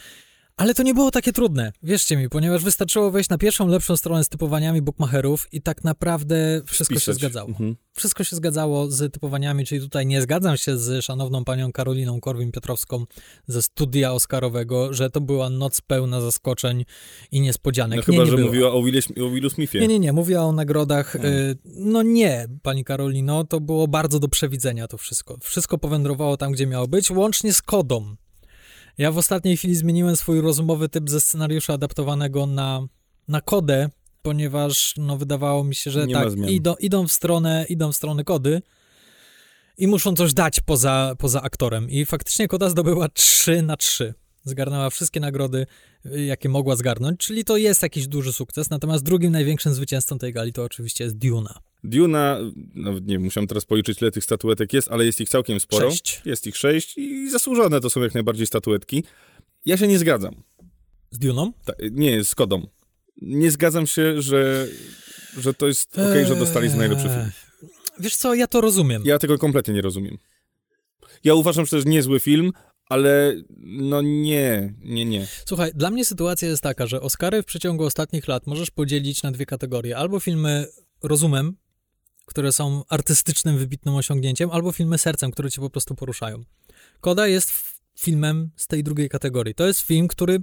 [0.61, 4.25] Ale to nie było takie trudne, wierzcie mi, ponieważ wystarczyło wejść na pierwszą lepszą stronę
[4.25, 7.49] z typowaniami bookmacherów i tak naprawdę wszystko się zgadzało.
[7.49, 7.77] Mhm.
[7.97, 13.05] Wszystko się zgadzało z typowaniami, czyli tutaj nie zgadzam się z szanowną panią Karoliną Korwin-Piotrowską
[13.47, 16.85] ze studia Oscarowego, że to była noc pełna zaskoczeń
[17.33, 17.97] i niespodzianek.
[17.97, 18.49] No nie, chyba, nie że była.
[18.49, 19.81] mówiła o, Willie, o Willu Smithie.
[19.81, 21.15] Nie, nie, nie, mówiła o nagrodach.
[21.15, 21.23] No.
[21.65, 25.39] No nie, pani Karolino, to było bardzo do przewidzenia to wszystko.
[25.43, 28.17] Wszystko powędrowało tam, gdzie miało być, łącznie z kodą.
[29.01, 32.87] Ja w ostatniej chwili zmieniłem swój rozumowy typ ze scenariusza adaptowanego na,
[33.29, 33.91] na kodę,
[34.23, 38.25] ponieważ no, wydawało mi się, że Nie tak, idą, idą, w stronę, idą w stronę
[38.25, 38.63] kody
[39.79, 41.91] i muszą coś dać poza, poza aktorem.
[41.91, 44.15] I faktycznie koda zdobyła 3 na 3.
[44.45, 45.67] Zgarnęła wszystkie nagrody,
[46.07, 48.71] y, jakie mogła zgarnąć, czyli to jest jakiś duży sukces.
[48.71, 51.61] Natomiast drugim największym zwycięzcą tej gali to oczywiście jest Duna.
[51.85, 52.39] Duna,
[52.75, 55.91] nawet nie musiałem teraz policzyć, ile tych statuetek jest, ale jest ich całkiem sporo.
[55.91, 56.23] Sześć.
[56.25, 59.05] Jest ich sześć i zasłużone to są jak najbardziej statuetki.
[59.67, 60.43] Ja się nie zgadzam.
[61.11, 61.53] Z Duną?
[61.65, 62.67] Ta, nie, z Kodą.
[63.23, 64.67] Nie zgadzam się, że,
[65.39, 67.21] że to jest okej, że dostali za najlepszy film.
[67.21, 67.69] Eee,
[68.01, 69.03] Wiesz co, ja to rozumiem.
[69.05, 70.19] Ja tego kompletnie nie rozumiem.
[71.25, 72.53] Ja uważam, że to jest niezły film,
[72.87, 75.27] ale no nie, nie, nie.
[75.47, 79.31] Słuchaj, dla mnie sytuacja jest taka, że Oscary w przeciągu ostatnich lat możesz podzielić na
[79.31, 79.97] dwie kategorie.
[79.97, 80.67] Albo filmy
[81.03, 81.57] rozumem,
[82.31, 86.45] które są artystycznym, wybitnym osiągnięciem, albo filmy sercem, które cię po prostu poruszają.
[87.01, 87.53] Koda jest
[87.99, 89.55] filmem z tej drugiej kategorii.
[89.55, 90.43] To jest film, który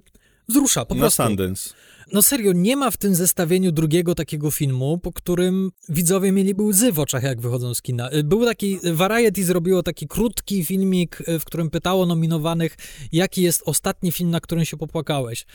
[0.49, 1.23] wzrusza po Na prostu.
[1.23, 1.69] Sundance.
[2.13, 6.91] No serio, nie ma w tym zestawieniu drugiego takiego filmu, po którym widzowie mieliby łzy
[6.91, 8.11] w oczach, jak wychodzą z kina.
[8.13, 12.77] Y, Był taki, Variety zrobiło taki krótki filmik, y, w którym pytało nominowanych,
[13.11, 15.45] jaki jest ostatni film, na którym się popłakałeś.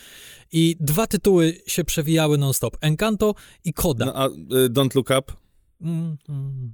[0.52, 2.76] I dwa tytuły się przewijały non-stop.
[2.80, 4.06] Encanto i Koda.
[4.06, 4.30] No, a y,
[4.70, 5.32] Don't Look Up,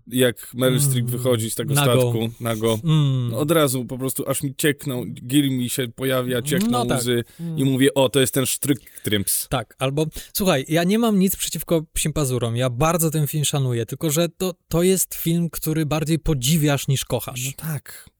[0.06, 1.10] jak Meryl Streep Mm.
[1.18, 1.92] wychodzi z tego Nago.
[2.00, 2.78] statku, nago.
[2.84, 3.28] mm.
[3.30, 6.98] No, od razu po prostu aż mi ciekną, gil mi się pojawia, ciekną No tak.
[6.98, 7.58] łzy Mm.
[7.58, 9.48] i mówię, o, to jest ten sztryk trymps.
[9.48, 13.86] Tak, albo słuchaj, ja nie mam nic przeciwko Psim Pazurom, ja bardzo ten film szanuję,
[13.86, 17.44] tylko że to, to jest film, który bardziej podziwiasz niż kochasz.
[17.46, 18.10] No tak.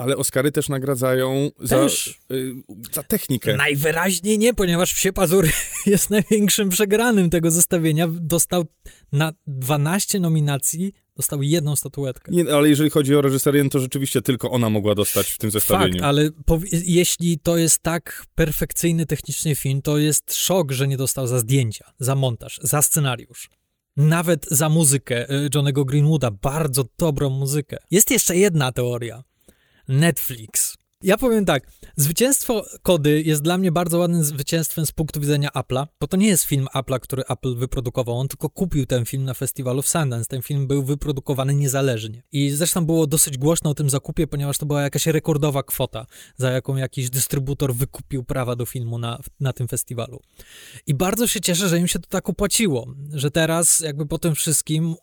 [0.00, 2.20] Ale Oscary też nagradzają za, Też.
[2.32, 2.54] y,
[2.92, 3.56] za technikę.
[3.56, 5.50] Najwyraźniej nie, ponieważ Psie Pazury
[5.86, 8.08] jest największym przegranym tego zestawienia.
[8.10, 8.64] Dostał
[9.12, 12.32] na 12 nominacji, dostał jedną statuetkę.
[12.32, 15.92] Nie, ale jeżeli chodzi o reżyserię, to rzeczywiście tylko ona mogła dostać w tym zestawieniu.
[15.92, 16.30] Fakt, ale
[16.72, 21.92] jeśli to jest tak perfekcyjny technicznie film, to jest szok, że nie dostał za zdjęcia,
[21.98, 23.50] za montaż, za scenariusz.
[23.96, 27.76] Nawet za muzykę y, Johnego Greenwooda, bardzo dobrą muzykę.
[27.90, 29.22] Jest jeszcze jedna teoria.
[29.88, 30.76] Netflix.
[31.02, 31.66] Ja powiem tak,
[31.96, 36.28] zwycięstwo Kody jest dla mnie bardzo ładnym zwycięstwem z punktu widzenia Apple'a, bo to nie
[36.28, 40.24] jest film Apple'a, który Apple wyprodukował, on tylko kupił ten film na festiwalu w Sundance.
[40.24, 42.22] Ten film był wyprodukowany niezależnie.
[42.32, 46.50] I zresztą było dosyć głośno o tym zakupie, ponieważ to była jakaś rekordowa kwota, za
[46.50, 50.20] jaką jakiś dystrybutor wykupił prawa do filmu na, na tym festiwalu.
[50.86, 54.34] I bardzo się cieszę, że im się to tak opłaciło, że teraz jakby po tym
[54.34, 54.94] wszystkim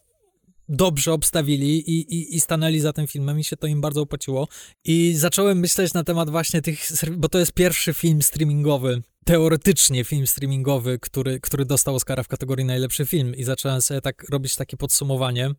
[0.70, 4.48] dobrze obstawili i, i, i stanęli za tym filmem i się to im bardzo opłaciło.
[4.86, 10.28] I zacząłem myśleć na temat właśnie tych, bo to jest pierwszy film streamingowy, teoretycznie film
[10.28, 14.78] streamingowy, który, który dostał Oscara w kategorii najlepszy film i zacząłem sobie tak robić takie
[14.78, 15.52] podsumowanie.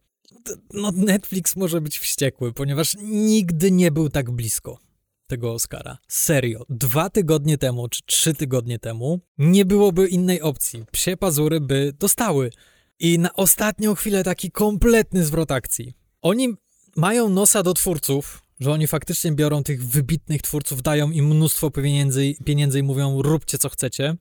[0.72, 4.78] No Netflix może być wściekły, ponieważ nigdy nie był tak blisko
[5.26, 5.98] tego Oscara.
[6.08, 6.62] Serio.
[6.68, 10.84] Dwa tygodnie temu, czy trzy tygodnie temu, nie byłoby innej opcji.
[10.92, 12.50] Psie pazury by dostały.
[13.00, 15.94] I na ostatnią chwilę taki kompletny zwrot akcji.
[16.22, 16.54] Oni
[16.96, 22.34] mają nosa do twórców, że oni faktycznie biorą tych wybitnych twórców, dają im mnóstwo pieniędzy,
[22.44, 24.16] pieniędzy i mówią róbcie co chcecie.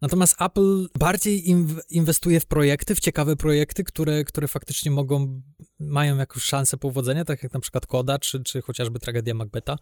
[0.00, 5.42] Natomiast Apple bardziej inw- inwestuje w projekty, w ciekawe projekty, które, które faktycznie mogą,
[5.80, 9.76] mają jakąś szansę powodzenia, tak jak na przykład Koda, czy, czy chociażby Tragedia Macbeta.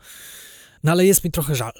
[0.82, 1.72] No ale jest mi trochę żal.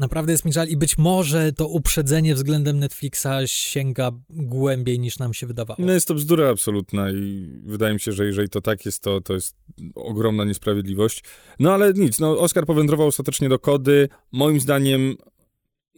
[0.00, 5.34] Naprawdę jest mi żal i być może to uprzedzenie względem Netflixa sięga głębiej niż nam
[5.34, 5.76] się wydawało.
[5.78, 9.20] No jest to bzdura absolutna i wydaje mi się, że jeżeli to tak jest, to,
[9.20, 9.56] to jest
[9.94, 11.24] ogromna niesprawiedliwość.
[11.58, 14.08] No ale nic, no Oscar powędrował ostatecznie do Kody.
[14.32, 15.16] Moim zdaniem,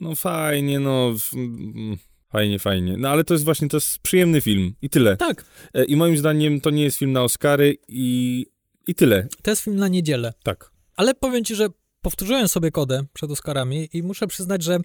[0.00, 1.14] no fajnie, no...
[1.34, 1.96] mm,
[2.32, 2.96] Fajnie, fajnie.
[2.96, 5.16] No ale to jest właśnie, to jest przyjemny film i tyle.
[5.16, 8.46] Tak, E, I moim zdaniem to nie jest film na Oscary i,
[8.86, 9.28] i tyle.
[9.42, 10.32] to jest film na niedzielę.
[10.42, 10.70] Tak.
[10.96, 11.68] Ale powiem ci, że
[12.02, 14.78] powtórzyłem sobie kodę przed Oscarami i muszę przyznać, że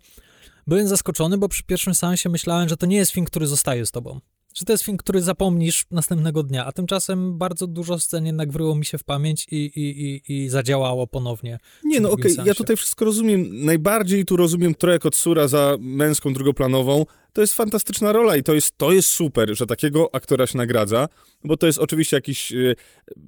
[0.68, 3.92] byłem zaskoczony, bo przy pierwszym seansie myślałem, że to nie jest film, który zostaje z
[3.92, 4.20] tobą.
[4.54, 8.76] Że to jest film, który zapomnisz następnego dnia, a tymczasem bardzo dużo scen jednak wryło
[8.76, 11.60] mi się w pamięć i, i, i, i zadziałało ponownie.
[11.84, 13.66] Nie, no okej, okay, ja tutaj wszystko rozumiem.
[13.66, 17.06] Najbardziej tu rozumiem Troja Kotsura za męską drugoplanową.
[17.34, 21.08] To jest fantastyczna rola i to jest, to jest super, że takiego aktora się nagradza,
[21.44, 22.76] bo to jest oczywiście jakiś y,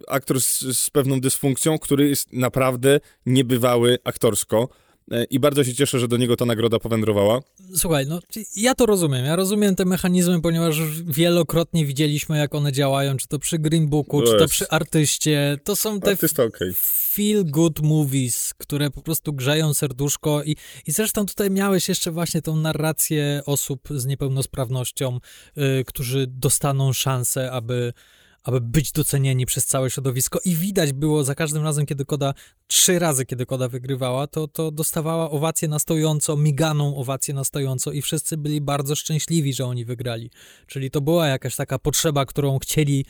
[0.07, 4.69] aktor z, z pewną dysfunkcją, który jest naprawdę niebywały aktorsko.
[5.11, 7.41] E, i bardzo się cieszę, że do niego ta nagroda powędrowała.
[7.75, 8.19] Słuchaj, no
[8.55, 9.25] ja to rozumiem.
[9.25, 14.21] Ja rozumiem te mechanizmy, ponieważ wielokrotnie widzieliśmy, jak one działają, czy to przy Green Booku,
[14.21, 15.57] czy to przy artyście.
[15.63, 16.73] To są te Artysta, okay.
[17.13, 20.55] feel good movies, które po prostu grzeją serduszko i,
[20.87, 25.19] i zresztą tutaj miałeś jeszcze właśnie tą narrację osób z niepełnosprawnością,
[25.55, 27.93] yy, którzy dostaną szansę, aby
[28.45, 32.34] aby być docenieni przez całe środowisko i widać było za każdym razem, kiedy Koda,
[32.67, 37.91] trzy razy, kiedy Koda wygrywała, to, to dostawała owację na stojąco, miganą owację na stojąco
[37.91, 40.31] i wszyscy byli bardzo szczęśliwi, że oni wygrali.
[40.67, 43.05] Czyli to była jakaś taka potrzeba, którą chcieli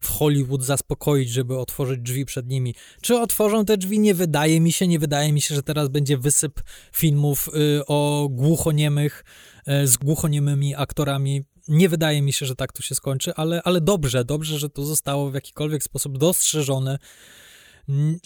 [0.00, 2.74] w Hollywood zaspokoić, żeby otworzyć drzwi przed nimi.
[3.00, 3.98] Czy otworzą te drzwi?
[3.98, 4.86] Nie wydaje mi się.
[4.86, 9.24] Nie wydaje mi się, że teraz będzie wysyp filmów y, o głuchoniemych,
[9.82, 13.80] y, z głuchoniemymi aktorami nie wydaje mi się, że tak to się skończy, ale, ale
[13.80, 16.98] dobrze, dobrze, że to zostało w jakikolwiek sposób dostrzeżone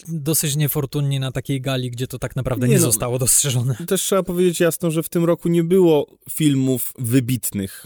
[0.07, 3.75] dosyć niefortunnie na takiej gali, gdzie to tak naprawdę nie, nie no, zostało dostrzeżone.
[3.87, 7.85] Też trzeba powiedzieć jasno, że w tym roku nie było filmów wybitnych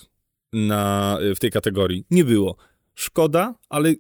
[0.54, 2.06] na, w tej kategorii.
[2.12, 2.58] Nie było
[2.96, 3.94] szkoda, ale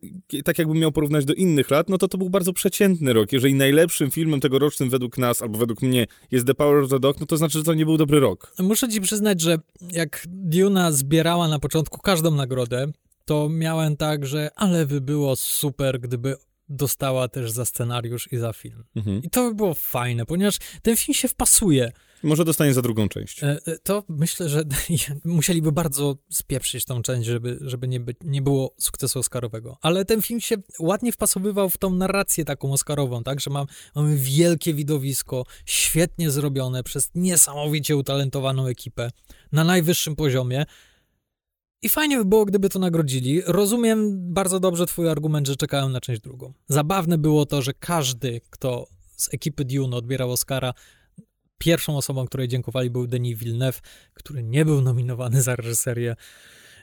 [0.43, 3.31] tak jakbym miał porównać do innych lat, no to to był bardzo przeciętny rok.
[3.31, 7.19] Jeżeli najlepszym filmem tegorocznym według nas, albo według mnie jest The Power of the Dog,
[7.19, 8.53] no to znaczy, że to nie był dobry rok.
[8.59, 9.57] Muszę ci przyznać, że
[9.91, 12.91] jak Duna zbierała na początku każdą nagrodę,
[13.25, 16.35] to miałem tak, że ale by było super, gdyby
[16.75, 18.83] dostała też za scenariusz i za film.
[18.95, 19.23] Mhm.
[19.23, 21.91] I to by było fajne, ponieważ ten film się wpasuje.
[22.23, 23.43] Może dostanie za drugą część.
[23.43, 24.63] E, e, to myślę, że
[25.25, 29.77] musieliby bardzo spieprzyć tą część, żeby, żeby nie, by, nie było sukcesu Oscarowego.
[29.81, 33.39] Ale ten film się ładnie wpasowywał w tą narrację taką Oscarową, tak?
[33.39, 39.11] Że mam, mamy wielkie widowisko, świetnie zrobione przez niesamowicie utalentowaną ekipę
[39.51, 40.65] na najwyższym poziomie.
[41.83, 43.41] I fajnie by było, gdyby to nagrodzili.
[43.45, 46.53] Rozumiem bardzo dobrze twój argument, że czekają na część drugą.
[46.67, 50.73] Zabawne było to, że każdy, kto z ekipy Dune odbierał Oscara,
[51.57, 53.81] pierwszą osobą, której dziękowali był Denis Villeneuve,
[54.13, 56.15] który nie był nominowany za reżyserię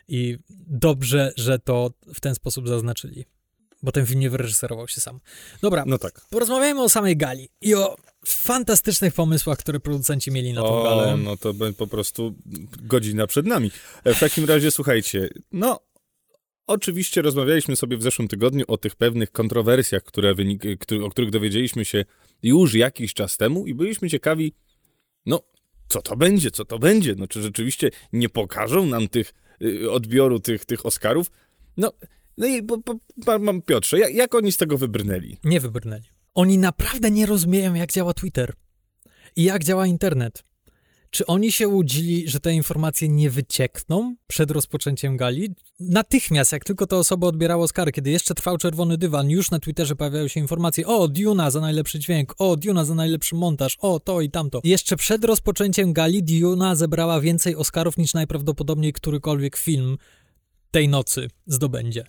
[0.08, 3.24] i dobrze, że to w ten sposób zaznaczyli
[3.82, 5.20] bo ten film nie wyreżyserował się sam.
[5.62, 6.20] Dobra, no tak.
[6.30, 11.16] porozmawiajmy o samej gali i o fantastycznych pomysłach, które producenci mieli na tą galę.
[11.16, 12.34] no to po prostu
[12.82, 13.70] godzina przed nami.
[14.04, 15.80] E, w takim razie, słuchajcie, no
[16.70, 20.62] Oczywiście rozmawialiśmy sobie w zeszłym tygodniu o tych pewnych kontrowersjach, które wynik,
[21.04, 22.04] o których dowiedzieliśmy się
[22.42, 24.52] już jakiś czas temu i byliśmy ciekawi,
[25.26, 25.42] no,
[25.88, 27.14] co to będzie, co to będzie?
[27.14, 31.30] No, czy rzeczywiście nie pokażą nam tych y, odbioru tych, tych Oscarów?
[31.76, 31.92] No,
[32.40, 35.36] no i po, po, mam Piotrze, jak, jak oni z tego wybrnęli?
[35.44, 36.02] Nie wybrnęli.
[36.34, 38.52] Oni naprawdę nie rozumieją, jak działa Twitter
[39.36, 40.44] i jak działa internet.
[41.10, 45.54] Czy oni się łudzili, że te informacje nie wyciekną przed rozpoczęciem gali?
[45.80, 49.96] Natychmiast, jak tylko te osoby odbierały Oscary, kiedy jeszcze trwał czerwony dywan, już na Twitterze
[49.96, 54.20] pojawiały się informacje: o, Duna za najlepszy dźwięk, o, Duna za najlepszy montaż, o, to
[54.20, 54.60] i tamto.
[54.64, 59.96] Jeszcze przed rozpoczęciem gali Duna zebrała więcej Oscarów niż najprawdopodobniej którykolwiek film
[60.70, 62.04] tej nocy zdobędzie.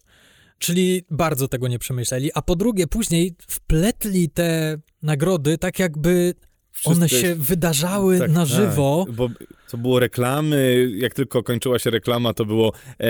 [0.62, 2.32] Czyli bardzo tego nie przemyśleli.
[2.34, 6.34] A po drugie, później wpletli te nagrody tak jakby
[6.72, 7.42] Wszystko one się jest...
[7.42, 9.06] wydarzały tak, na tak, żywo.
[9.10, 9.30] bo
[9.72, 13.08] to było reklamy, jak tylko kończyła się reklama, to było e,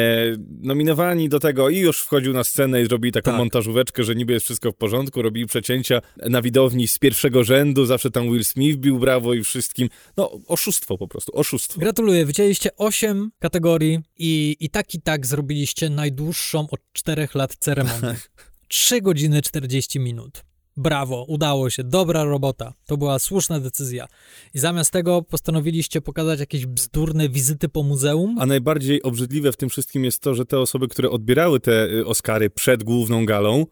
[0.62, 3.38] nominowani do tego i już wchodził na scenę i zrobili taką tak.
[3.38, 8.12] montażóweczkę, że niby jest wszystko w porządku, robili przecięcia na widowni z pierwszego rzędu, zawsze
[8.12, 9.90] tam Will Smith bił brawo i wszystkim.
[10.18, 11.80] No, oszustwo po prostu, oszustwo.
[11.80, 18.16] Gratuluję, wycięliście 8 kategorii i, i tak i tak zrobiliście najdłuższą od 4 lat ceremonię.
[18.68, 20.44] 3 godziny 40 minut.
[20.78, 22.74] Brawo, udało się, dobra robota.
[22.86, 24.08] To była słuszna decyzja.
[24.54, 28.36] I zamiast tego postanowiliście pokazać jakieś bzdurne wizyty po muzeum.
[28.40, 32.06] A najbardziej obrzydliwe w tym wszystkim jest to, że te osoby, które odbierały te y,
[32.06, 33.66] Oscary przed główną galą,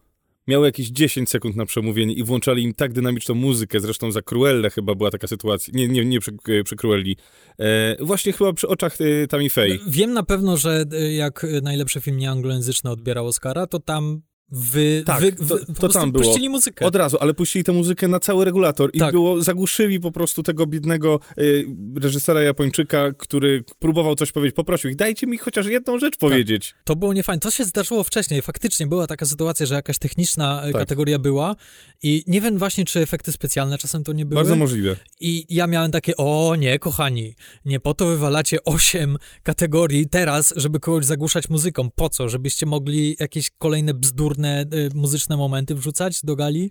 [0.48, 4.70] miały jakieś 10 sekund na przemówienie i włączali im tak dynamiczną muzykę, zresztą za Cruelle
[4.70, 7.16] chyba była taka sytuacja, nie, nie, nie przy, y, przy Cruelli,
[7.58, 9.78] e, właśnie chyba przy oczach y, Tammy Faye.
[9.88, 10.84] Wiem na pewno, że
[11.16, 15.98] jak najlepszy film nieanglojęzyczny odbierał Oscara, to tam wy, Tak, wy, to- wy, to prostu
[16.00, 16.24] tam było.
[16.24, 16.86] puścili muzykę.
[16.86, 19.12] Od razu, ale puścili tę muzykę na cały regulator i Tak.
[19.12, 21.66] było, zagłuszyli po prostu tego biednego y,
[22.02, 26.20] reżysera Japończyka, który próbował coś powiedzieć, poprosił ich, dajcie mi chociaż jedną rzecz Tak.
[26.20, 26.74] powiedzieć.
[26.84, 27.40] To było niefajne.
[27.40, 28.42] To się zdarzyło wcześniej.
[28.42, 30.80] Faktycznie była taka sytuacja, że jakaś techniczna e, Tak.
[30.82, 31.56] kategoria była
[32.02, 34.34] i nie wiem właśnie, czy efekty specjalne czasem to nie były.
[34.40, 34.96] Bardzo możliwe.
[35.20, 37.34] I ja miałem takie, o nie, kochani,
[37.64, 41.90] nie po to wywalacie osiem kategorii teraz, żeby kogoś zagłuszać muzyką.
[41.90, 42.28] Po co?
[42.28, 46.70] Żebyście mogli jakieś kolejne bzdurne y, muzyczne momenty wrzucać do gali?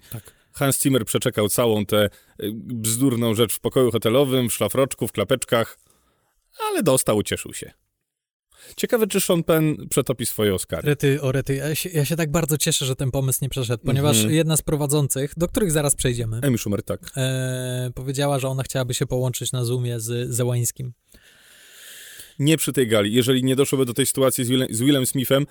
[0.53, 5.79] Hans Zimmer przeczekał całą tę y, bzdurną rzecz w pokoju hotelowym, w szlafroczku, w klapeczkach,
[6.69, 7.71] ale dostał, cieszył się.
[8.77, 10.87] Ciekawe, czy Sean Penn przetopi swoje Oscary.
[10.89, 13.83] Rety, o rety, ja się, ja się tak bardzo cieszę, że ten pomysł nie przeszedł,
[13.85, 14.35] ponieważ Mhm.
[14.35, 17.11] jedna z prowadzących, do których zaraz przejdziemy, Amy Schumer, tak.
[17.17, 20.93] e, powiedziała, że ona chciałaby się połączyć na Zoomie z Zełańskim.
[22.39, 23.13] Nie przy tej gali.
[23.13, 25.45] Jeżeli nie doszłoby do tej sytuacji z, Willem, z Willem Smithem,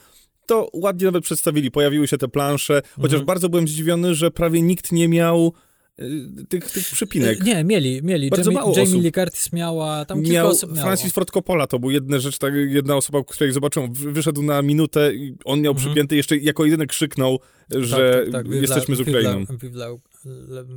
[0.46, 1.70] to ładnie nawet przedstawili.
[1.70, 3.24] Pojawiły się te plansze, chociaż Mhm.
[3.27, 5.53] bardzo byłem zdziwiony, że prawie nikt nie miał
[6.01, 7.40] y, tych, tych przypinek.
[7.40, 8.31] E, Nie, mieli, mieli.
[8.31, 9.03] Bardzo Jamie, mało Jamie osób.
[9.03, 10.83] Lee Curtis miała, tam kilka Miał osób miało.
[10.87, 15.14] Francis Ford Coppola, to był jedna rzecz, tak, jedna osoba, której zobaczyłem, wyszedł na minutę
[15.14, 15.87] i on miał Mhm.
[15.88, 17.38] przypięty, jeszcze jako jedyny krzyknął,
[17.70, 19.44] że jesteśmy z Ukrainą.
[19.62, 19.87] Wivla,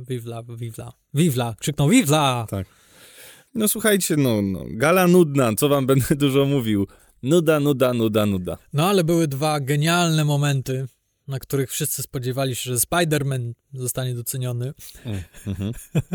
[0.08, 2.46] Wivla, Wivla, Wivla, krzyknął Wivla!
[3.54, 6.86] No słuchajcie, no, no, gala nudna, co wam będę dużo mówił.
[7.22, 8.58] Nuda, nuda, nuda, nuda.
[8.72, 10.86] No ale były dwa genialne momenty,
[11.28, 14.72] na których wszyscy spodziewali się, że Spider-Man zostanie doceniony,
[15.46, 15.72] Mhm.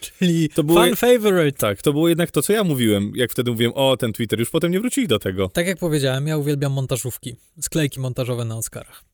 [0.00, 1.58] czyli To było- fan favorite.
[1.58, 4.50] Tak, to było jednak to, co ja mówiłem, jak wtedy mówiłem, o, ten Twitter, już
[4.50, 5.48] potem nie wrócili do tego.
[5.48, 9.04] Tak jak powiedziałem, ja uwielbiam montażówki, sklejki montażowe na Oscarach.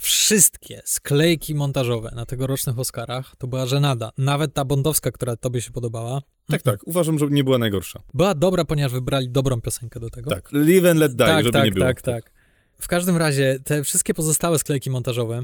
[0.00, 4.10] Wszystkie sklejki montażowe na tegorocznych Oscarach to była żenada.
[4.18, 8.02] Nawet ta bondowska, która tobie się podobała, Tak, tak, uważam, że nie była najgorsza.
[8.14, 10.30] była dobra, ponieważ wybrali dobrą piosenkę do tego.
[10.30, 11.86] Tak, live and let die, tak, żeby tak, nie było.
[11.86, 12.32] tak, tak.
[12.80, 15.42] W każdym razie te wszystkie pozostałe sklejki montażowe,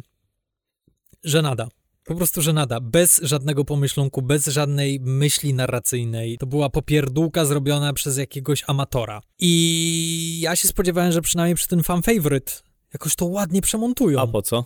[1.24, 1.68] żenada.
[2.04, 2.80] Po prostu żenada.
[2.80, 6.38] Bez żadnego pomyślunku, bez żadnej myśli narracyjnej.
[6.38, 9.20] To była popierdółka zrobiona przez jakiegoś amatora.
[9.38, 12.52] I ja się spodziewałem, że przynajmniej przy tym fan favorite
[12.94, 14.20] jakoś to ładnie przemontują.
[14.20, 14.64] A po co?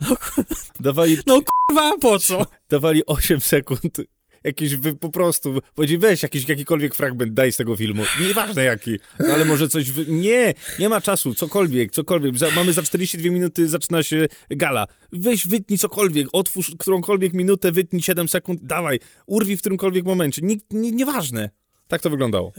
[0.00, 0.16] No,
[0.80, 2.46] Dawali, no kurwa, po co?
[2.68, 4.00] dawali 8 sekund,
[4.44, 8.98] jakiś wy, po prostu, powiedzieli, weź jakiś jakikolwiek fragment, daj z tego filmu, nieważne jaki,
[9.20, 10.06] no, ale może coś, wy...
[10.12, 15.46] nie, nie ma czasu, cokolwiek, cokolwiek, za, mamy za 42 minuty, zaczyna się gala, weź,
[15.46, 20.92] wytnij cokolwiek, otwórz którąkolwiek minutę, wytnij 7 sekund, dawaj, urwij w którymkolwiek momencie, Nikt, nie,
[20.92, 21.50] nieważne.
[21.88, 22.52] Tak to wyglądało.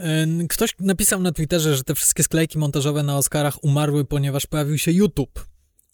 [0.50, 4.92] Ktoś napisał na Twitterze, że te wszystkie sklejki montażowe na Oscarach umarły, ponieważ pojawił się
[4.92, 5.46] YouTube.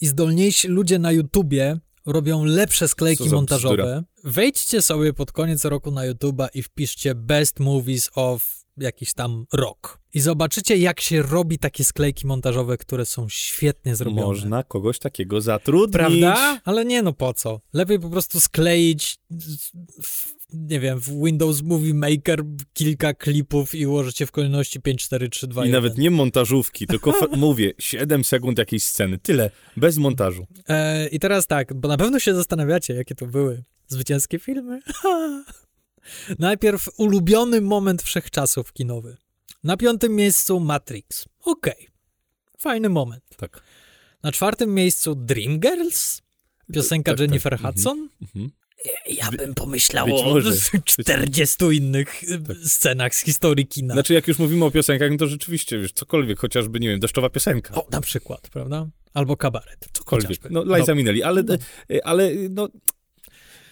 [0.02, 3.76] I zdolniejsi ludzie na YouTubie robią lepsze sklejki montażowe.
[3.76, 4.04] bzdura.
[4.24, 10.00] Wejdźcie sobie pod koniec roku na YouTuba i wpiszcie Best Movies of jakiś tam rok.
[10.14, 14.28] I zobaczycie, jak się robi takie sklejki montażowe, które są świetnie zrobione.
[14.28, 15.94] Można kogoś takiego zatrudnić.
[15.94, 16.62] Prawda?
[16.66, 17.62] Ale nie no po co?
[17.74, 19.18] Lepiej po prostu skleić
[20.04, 25.30] w, nie wiem, w Windows Movie Maker kilka klipów i ułożycie w kolejności 5, 4,
[25.30, 25.84] 3, 2, I 1.
[25.84, 29.18] nawet nie montażówki, tylko mówię, 7 sekund jakiejś sceny.
[29.18, 30.48] Tyle, bez montażu.
[30.70, 34.80] E, I teraz tak, bo na pewno się zastanawiacie, jakie to były zwycięskie filmy.
[36.40, 39.18] Najpierw ulubiony moment wszechczasów kinowy.
[39.64, 41.26] Na piątym miejscu Matrix.
[41.44, 41.88] Okej.
[42.60, 43.24] Fajny moment.
[43.38, 43.62] Tak.
[44.24, 46.22] Na czwartym miejscu Dreamgirls.
[46.74, 47.28] Piosenka Tak, tak.
[47.28, 47.74] Jennifer Mhm.
[47.74, 48.10] Hudson.
[48.22, 48.50] Mhm.
[49.08, 50.52] Ja bym pomyślał o może.
[50.86, 53.94] 40 innych y, scenach z historii kina.
[53.94, 57.30] Znaczy, jak już mówimy o piosenkach, no to rzeczywiście, wiesz, cokolwiek, chociażby, nie wiem, deszczowa
[57.30, 57.76] piosenka.
[57.76, 58.88] O, na przykład, prawda?
[59.14, 59.88] Albo kabaret.
[59.94, 60.28] Cokolwiek.
[60.28, 60.50] chociażby.
[60.52, 60.96] No, Liza Dobra.
[60.96, 61.44] Minnelli, ale,
[61.92, 62.70] e, ale no,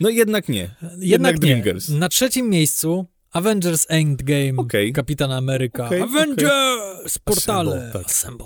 [0.03, 0.75] no jednak nie.
[0.97, 1.39] Jednak nie.
[1.39, 1.89] Dreamgirls.
[1.89, 4.93] Na trzecim miejscu Avengers Endgame, Okej.
[4.93, 5.85] Kapitan Ameryka.
[5.85, 7.17] Okej, Avengers!
[7.17, 7.71] Portale.
[7.71, 8.05] Assemble, tak.
[8.05, 8.45] Assemble.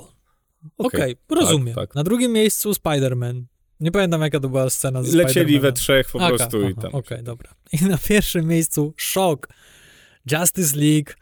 [0.77, 1.75] Okej, Okej, rozumiem.
[1.75, 1.95] tak, tak.
[1.95, 3.43] Na drugim miejscu Spider-Man.
[3.79, 6.81] Nie pamiętam, jaka to była scena ze Lecieli we trzech po Aka, prostu i aha,
[6.81, 6.95] tam.
[6.95, 7.53] Okej, dobra.
[7.73, 9.47] I na pierwszym miejscu szok.
[10.31, 11.13] Justice League.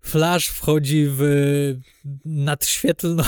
[0.00, 1.22] Flash wchodzi w
[2.24, 3.22] nadświetlno...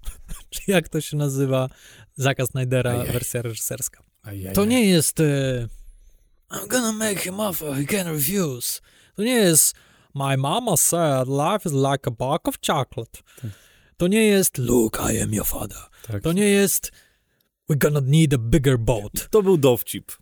[0.50, 1.68] czy jak to się nazywa?
[2.14, 4.02] Zaka Snydera, wersja reżyserska.
[4.24, 4.54] Ajajaj.
[4.54, 5.68] To nie jest e,
[6.50, 8.80] I'm gonna make him offer he can refuse.
[9.16, 9.74] To nie jest
[10.14, 13.22] My mama said life is like a box of chocolate.
[13.96, 15.82] To nie jest Look, I am your father.
[16.06, 16.22] Tak.
[16.22, 16.92] To nie jest
[17.70, 19.28] We're gonna need a bigger boat.
[19.30, 20.12] To był dowcip.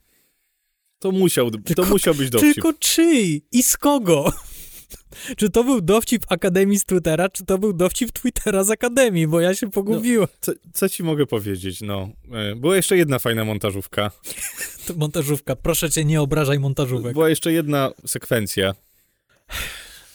[0.99, 2.55] To musiał, to Tylko- musiał być dowcip.
[2.55, 4.33] Tylko czyj i z kogo?
[5.39, 9.41] Czy to był dowcip Akademii z Twittera, czy to był dowcip Twittera z Akademii, bo
[9.41, 10.29] ja się pogubiłem.
[10.41, 12.09] Co, co ci mogę powiedzieć, no.
[12.33, 14.11] E, Była jeszcze jedna fajna montażówka.
[14.87, 17.13] To montażówka, proszę cię, nie obrażaj montażówek.
[17.13, 18.75] Była jeszcze jedna sekwencja,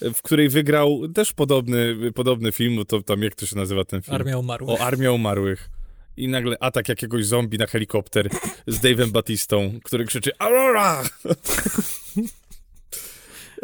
[0.01, 4.15] w której wygrał też podobny, podobny film, to tam jak to się nazywa ten film?
[4.15, 4.73] Armia umarła.
[4.73, 5.69] O Armia Umarłych.
[6.17, 8.29] i nagle atak jakiegoś zombie na helikopter
[8.67, 11.03] z Dave'em Batistą, który krzyczy Aurora!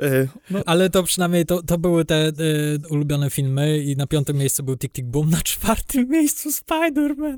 [0.01, 2.33] E, no, ale to przynajmniej to, to były te y,
[2.89, 7.37] ulubione filmy i na piątym miejscu był Tick Tick Boom, na czwartym miejscu Spider-Man.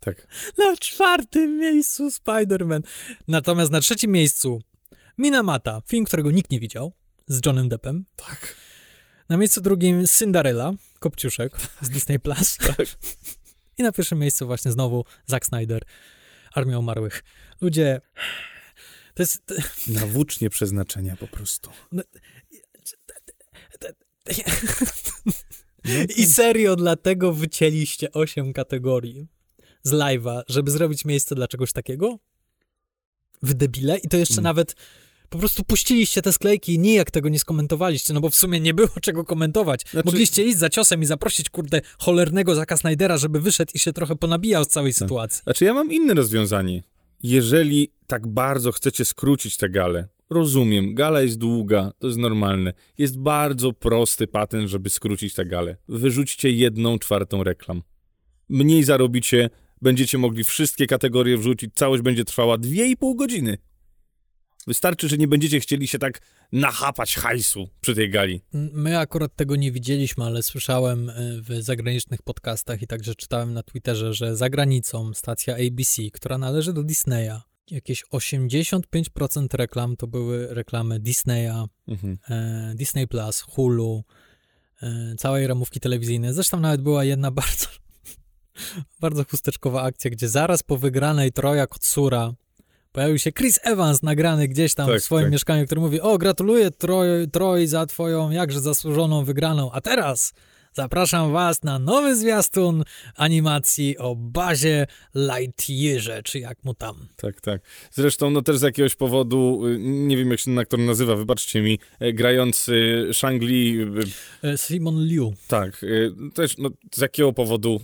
[0.00, 0.26] Tak.
[0.58, 2.80] Na czwartym miejscu Spider-Man.
[3.28, 4.62] Natomiast na trzecim miejscu
[5.18, 6.92] Minamata, film, którego nikt nie widział,
[7.26, 8.04] z Johnem Deppem.
[8.16, 8.56] Tak.
[9.28, 12.58] Na miejscu drugim Cinderella, Kopciuszek z Disney Plus.
[12.76, 12.86] Tak.
[13.78, 15.82] I na pierwszym miejscu właśnie znowu Zack Snyder,
[16.54, 17.24] Armia Umarłych.
[17.60, 18.00] Ludzie,
[19.14, 19.54] to jest...
[19.88, 21.70] Na włócznie przeznaczenia po prostu.
[21.92, 22.02] No,
[26.16, 29.26] I serio dlatego wycięliście osiem kategorii
[29.82, 32.18] z live'a, żeby zrobić miejsce dla czegoś takiego?
[33.42, 33.98] W debile?
[33.98, 34.44] I to jeszcze mm.
[34.44, 34.74] nawet
[35.28, 38.74] po prostu puściliście te sklejki i nijak tego nie skomentowaliście, no bo w sumie nie
[38.74, 39.80] było czego komentować.
[39.90, 40.06] Znaczy...
[40.06, 44.16] Mogliście iść za ciosem i zaprosić, kurde, cholernego Zaka Snydera, żeby wyszedł i się trochę
[44.16, 44.98] ponabijał z całej tak.
[44.98, 45.42] sytuacji.
[45.42, 46.82] Znaczy ja mam inne rozwiązanie.
[47.22, 52.72] Jeżeli tak bardzo chcecie skrócić tę galę, rozumiem, gala jest długa, to jest normalne.
[52.98, 55.76] Jest bardzo prosty patent, żeby skrócić tę galę.
[55.88, 57.82] Wyrzućcie jedną czwartą reklam.
[58.48, 59.50] Mniej zarobicie,
[59.82, 63.58] będziecie mogli wszystkie kategorie wrzucić, całość będzie trwała 2,5 godziny.
[64.66, 66.20] Wystarczy, że nie będziecie chcieli się tak
[66.52, 68.40] nachapać hajsu przy tej gali.
[68.52, 73.62] My akurat tego nie widzieliśmy, ale słyszałem e, w zagranicznych podcastach i także czytałem na
[73.62, 77.40] Twitterze, że za granicą stacja ABC, która należy do Disneya,
[77.70, 82.18] jakieś 85% reklam to były reklamy Disneya, mhm.
[82.30, 84.04] e, Disney Plus, Hulu,
[84.82, 86.32] e, całej ramówki telewizyjnej.
[86.32, 87.66] Zresztą nawet była jedna bardzo,
[89.00, 92.34] bardzo chusteczkowa akcja, gdzie zaraz po wygranej Troja Kotsura
[92.92, 95.32] Pojawił się Chris Evans nagrany gdzieś tam tak, w swoim tak.
[95.32, 99.72] mieszkaniu, który mówi: O, gratuluję Troj, Troj za twoją jakże zasłużoną wygraną.
[99.72, 100.32] A teraz
[100.72, 102.84] zapraszam was na nowy zwiastun
[103.16, 107.08] animacji o bazie Lightyearze, czy jak mu tam.
[107.16, 107.62] Tak, tak.
[107.90, 111.62] Zresztą, no też z jakiegoś powodu, y, nie wiem jak się ten aktor nazywa, wybaczcie
[111.62, 113.80] mi, e, grający Shang-Li...
[114.44, 115.34] Y, e, Simon Liu.
[115.48, 117.80] Tak, y, też no, z jakiego powodu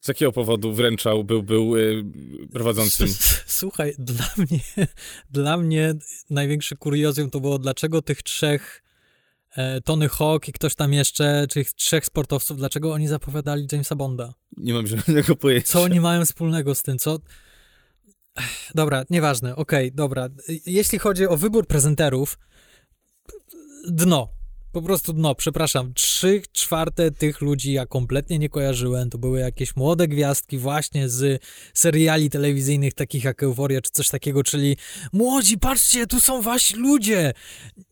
[0.00, 2.04] z jakiego powodu wręczał, był, był y,
[2.52, 3.08] prowadzącym?
[3.46, 4.86] Słuchaj, dla mnie,
[5.30, 5.94] dla mnie
[6.30, 8.82] największy kuriozum to było, dlaczego tych trzech
[9.56, 14.34] e, Tony Hawk i ktoś tam jeszcze, czy trzech sportowców, dlaczego oni zapowiadali Jamesa Bonda?
[14.56, 15.68] Nie mam żadnego pojęcia.
[15.68, 17.18] Co oni mają wspólnego z tym, co...
[18.74, 20.28] Dobra, nieważne, okej, okay, dobra.
[20.66, 22.38] Jeśli chodzi o wybór prezenterów,
[23.88, 24.37] dno
[24.72, 29.10] po prostu, no, przepraszam, trzy czwarte tych ludzi ja kompletnie nie kojarzyłem.
[29.10, 31.42] To były jakieś młode gwiazdki właśnie z
[31.74, 34.76] seriali telewizyjnych takich jak Euforia czy coś takiego, czyli
[35.12, 37.32] młodzi, patrzcie, tu są wasi ludzie.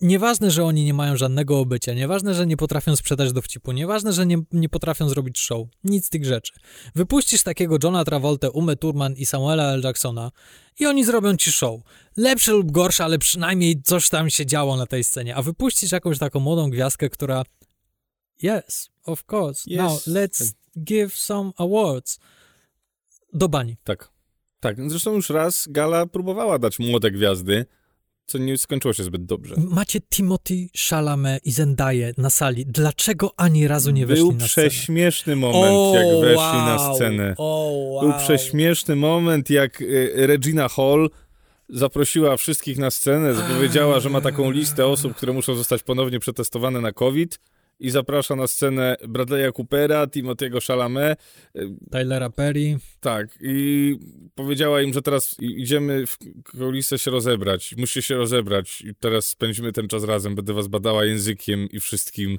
[0.01, 4.27] Nieważne, że oni nie mają żadnego obycia, nieważne, że nie potrafią sprzedać dowcipu, nieważne, że
[4.27, 5.69] nie, nie potrafią zrobić show.
[5.85, 6.53] Nic z tych rzeczy.
[6.95, 9.83] Wypuścisz takiego Johna Travolta, Ume Turman i Samuela L.
[9.85, 10.31] Jacksona
[10.79, 11.81] i oni zrobią ci show.
[12.17, 15.37] Lepsze lub gorsze, ale przynajmniej coś tam się działo na tej scenie.
[15.37, 17.45] A wypuścić jakąś taką młodą gwiazdkę, która
[18.43, 19.77] yes, of course, yes.
[19.77, 22.19] now let's give some awards.
[23.33, 23.77] Do bani.
[23.85, 24.17] Tak.
[24.61, 27.67] Tak, zresztą już raz Gala próbowała dać młode gwiazdy,
[28.27, 29.55] co nie skończyło się zbyt dobrze.
[29.59, 32.67] Macie Timothy Chalamet i Zendaya na sali.
[32.67, 34.65] Dlaczego ani razu nie weszli Był na scenę?
[34.65, 36.67] Był prześmieszny moment, oh, jak weszli wow.
[36.67, 37.35] na scenę.
[37.39, 38.03] Oh, wow.
[38.03, 39.83] Był prześmieszny moment, jak
[40.15, 41.11] Regina Hall
[41.69, 46.81] zaprosiła wszystkich na scenę, zapowiedziała, że ma taką listę osób, które muszą zostać ponownie przetestowane
[46.81, 47.39] na COVID
[47.81, 51.23] i zaprasza na scenę Bradley'a Coopera, Timothy'ego Chalamet.
[51.91, 52.79] Tylera Perry.
[53.01, 53.97] Tak, i
[54.35, 56.19] powiedziała im, że teraz idziemy w
[56.51, 61.05] kulisę się rozebrać, musicie się rozebrać i teraz spędzimy ten czas razem, będę was badała
[61.05, 62.39] językiem i wszystkim.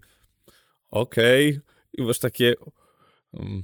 [0.89, 1.49] Okej.
[1.49, 1.61] Okay.
[1.93, 2.53] I masz takie...
[3.31, 3.63] Um,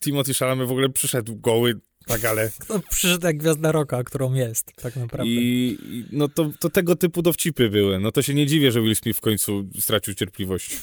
[0.00, 2.50] Timothy Chalamet w ogóle przyszedł goły tak, ale...
[2.68, 5.30] No, przyszedł jak gwiazda roka, którą jest, tak naprawdę.
[5.30, 7.98] I, i no to, to tego typu dowcipy były.
[8.00, 10.76] No to się nie dziwię, że Will Smith w końcu stracił cierpliwość.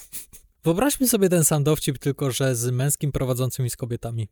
[0.64, 4.28] Wyobraźmy sobie ten sam dowcip, tylko że z męskim prowadzącym i z kobietami.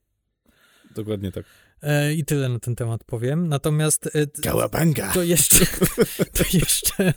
[0.95, 1.45] Dokładnie tak.
[1.83, 3.49] E, I tyle na ten temat powiem.
[3.49, 4.11] Natomiast.
[4.43, 5.13] Kałabanga.
[5.13, 5.67] To jeszcze,
[6.39, 7.15] to jeszcze.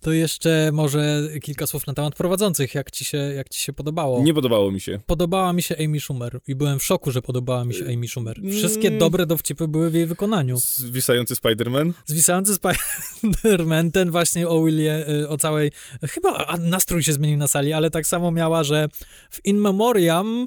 [0.00, 2.74] To jeszcze może kilka słów na temat prowadzących.
[2.74, 4.22] Jak ci się, jak ci się podobało?
[4.22, 5.00] Nie podobało mi się.
[5.06, 8.40] Podobała mi się Amy Schumer i byłem w szoku, że podobała mi się Amy Schumer.
[8.50, 9.00] Wszystkie mm.
[9.00, 10.56] dobre dowcipy były w jej wykonaniu.
[10.56, 11.92] Zwisający Spider-Man?
[12.06, 15.72] Zwisający Spider-Man, ten właśnie o Willie, o całej.
[16.02, 18.88] Chyba nastrój się zmienił na sali, ale tak samo miała, że
[19.30, 20.46] w In Memoriam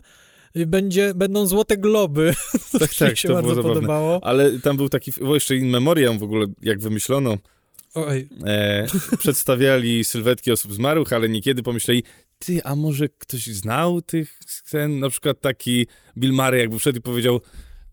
[0.55, 2.33] będzie, będą złote globy.
[2.79, 4.23] Tak, tak, się to bardzo było podobało.
[4.23, 7.37] Ale tam był taki, bo jeszcze in memoriam w ogóle, jak wymyślono.
[7.93, 8.29] Oj.
[8.45, 8.87] E,
[9.19, 12.03] przedstawiali sylwetki osób zmarłych, ale niekiedy pomyśleli,
[12.39, 14.99] ty, a może ktoś znał tych scen?
[14.99, 15.87] Na przykład taki
[16.17, 17.41] Bill Murray jakby wszedł i powiedział,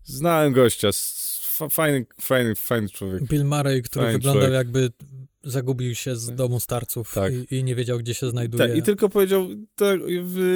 [0.03, 0.89] znałem gościa,
[1.69, 3.23] fajny, fajny, fajny człowiek.
[3.23, 4.57] Bill Murray, który fajny wyglądał człowiek.
[4.57, 4.89] jakby
[5.43, 7.33] zagubił się z domu starców tak.
[7.33, 8.67] i, i, nie wiedział, gdzie się znajduje.
[8.67, 9.99] Tak, i tylko powiedział, tak,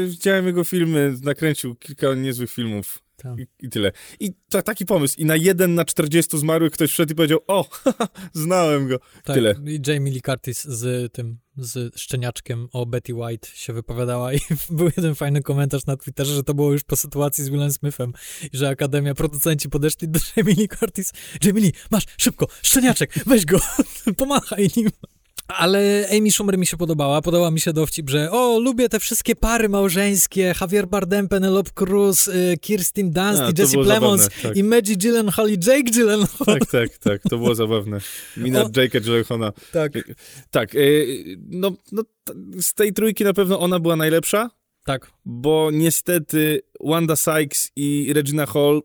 [0.08, 3.05] widziałem jego filmy, nakręcił kilka niezłych filmów.
[3.18, 3.40] Tak.
[3.40, 3.92] I, I, tyle.
[4.20, 5.16] I to, taki pomysł.
[5.18, 7.70] I na jeden na 40 zmarłych ktoś wszedł i powiedział, o,
[8.34, 9.00] znałem go.
[9.24, 9.56] Tak, tyle.
[9.66, 14.40] I Jamie Lee Curtis z tym, z szczeniaczkiem o Betty White się wypowiadała i
[14.70, 18.14] był jeden fajny komentarz na Twitterze, że to było już po sytuacji z Willem Smithem
[18.54, 21.12] i że Akademia, producenci podeszli do Jamie Lee Curtis.
[21.44, 23.60] Jamie Lee, masz, szybko, szczeniaczek, weź go,
[24.18, 24.90] pomachaj nim.
[25.48, 27.22] Ale Amy Schumer mi się podobała.
[27.22, 30.54] Podoba mi się dowcip, że o, lubię te wszystkie pary małżeńskie.
[30.62, 34.58] Javier Bardem, Penelope Cruz, y, Kirsten Dunst A, i Jesse Plemons tak.
[34.58, 36.46] i Maggie Gyllenhaal i Jake Gyllenhaal.
[36.46, 37.22] Tak, tak, tak.
[37.30, 38.00] To było zabawne.
[38.38, 39.54] Mina o, Jake'a Gyllenhaala.
[39.72, 39.92] Tak.
[40.52, 40.76] Tak.
[40.76, 42.04] Y, no, no,
[42.62, 44.50] z tej trójki na pewno ona była najlepsza.
[44.86, 45.12] Tak.
[45.26, 48.82] Bo niestety Wanda Sykes i Regina Hall...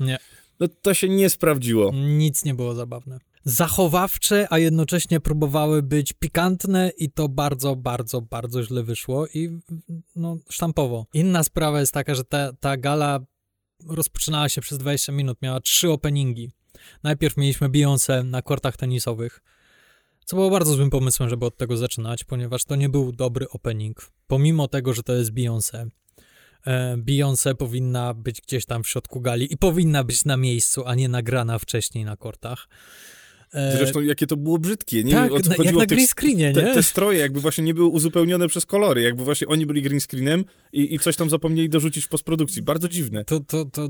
[0.00, 0.18] Nie.
[0.60, 1.92] No to się nie sprawdziło.
[1.94, 8.62] Nic nie było zabawne zachowawcze, a jednocześnie próbowały być pikantne i to bardzo, bardzo, bardzo
[8.62, 9.60] źle wyszło i
[10.16, 11.06] no, sztampowo.
[11.14, 13.20] Inna sprawa jest taka, że ta, ta gala
[13.88, 16.50] rozpoczynała się przez 20 minut, miała trzy openingi.
[17.02, 19.42] Najpierw mieliśmy Beyoncé na kortach tenisowych,
[20.24, 24.10] co było bardzo złym pomysłem, żeby od tego zaczynać, ponieważ to nie był dobry opening.
[24.26, 25.88] Pomimo tego, że to jest Beyoncé,
[26.66, 30.94] e, Beyoncé powinna być gdzieś tam w środku gali i powinna być na miejscu, a
[30.94, 32.68] nie nagrana wcześniej na kortach.
[33.52, 35.12] E, Zresztą jakie to było brzydkie, nie?
[35.12, 36.52] Tak, o co na, jak na green screenie, nie?
[36.52, 40.00] Te, te, stroje jakby właśnie nie były uzupełnione przez kolory, jakby właśnie oni byli green
[40.00, 42.62] screenem i, i coś tam zapomnieli dorzucić w postprodukcji.
[42.62, 43.24] Bardzo dziwne.
[43.24, 43.88] To, to, to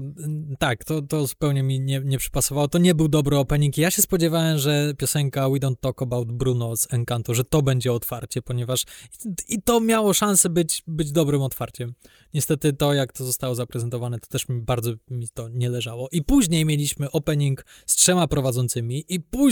[0.58, 2.68] tak, to, to zupełnie mi nie, nie przypasowało.
[2.68, 3.78] To nie był dobry opening.
[3.78, 7.92] Ja się spodziewałem, że piosenka We Don't Talk About Bruno z Encanto, że to będzie
[7.92, 8.84] otwarcie, ponieważ
[9.24, 11.94] i, i to miało szansę być, być dobrym otwarciem.
[12.34, 16.08] Niestety to, jak to zostało zaprezentowane, to też mi bardzo mi to nie leżało.
[16.12, 19.51] I później mieliśmy opening z trzema prowadzącymi i później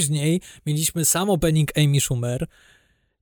[0.66, 2.46] mieliśmy sam opening Amy Schumer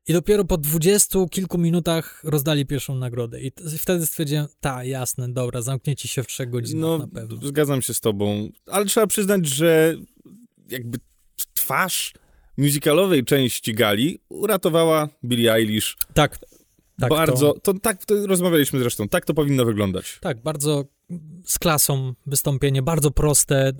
[0.08, 3.40] i dopiero po dwudziestu kilku minutach rozdali pierwszą nagrodę.
[3.40, 7.46] I wtedy stwierdziłem, ta, jasne, dobra, zamknięcie się w trzech godzinach no, na pewno.
[7.46, 9.96] Zgadzam się z tobą, ale trzeba przyznać, że
[10.68, 10.98] jakby
[11.54, 12.14] twarz
[12.56, 15.96] musicalowej części gali uratowała Billie Eilish.
[16.14, 16.38] Tak.
[17.00, 17.60] Tak, bardzo, to...
[17.60, 20.18] to tak to rozmawialiśmy zresztą, tak to powinno wyglądać.
[20.20, 20.84] Tak, bardzo
[21.44, 23.72] z klasą wystąpienie, bardzo proste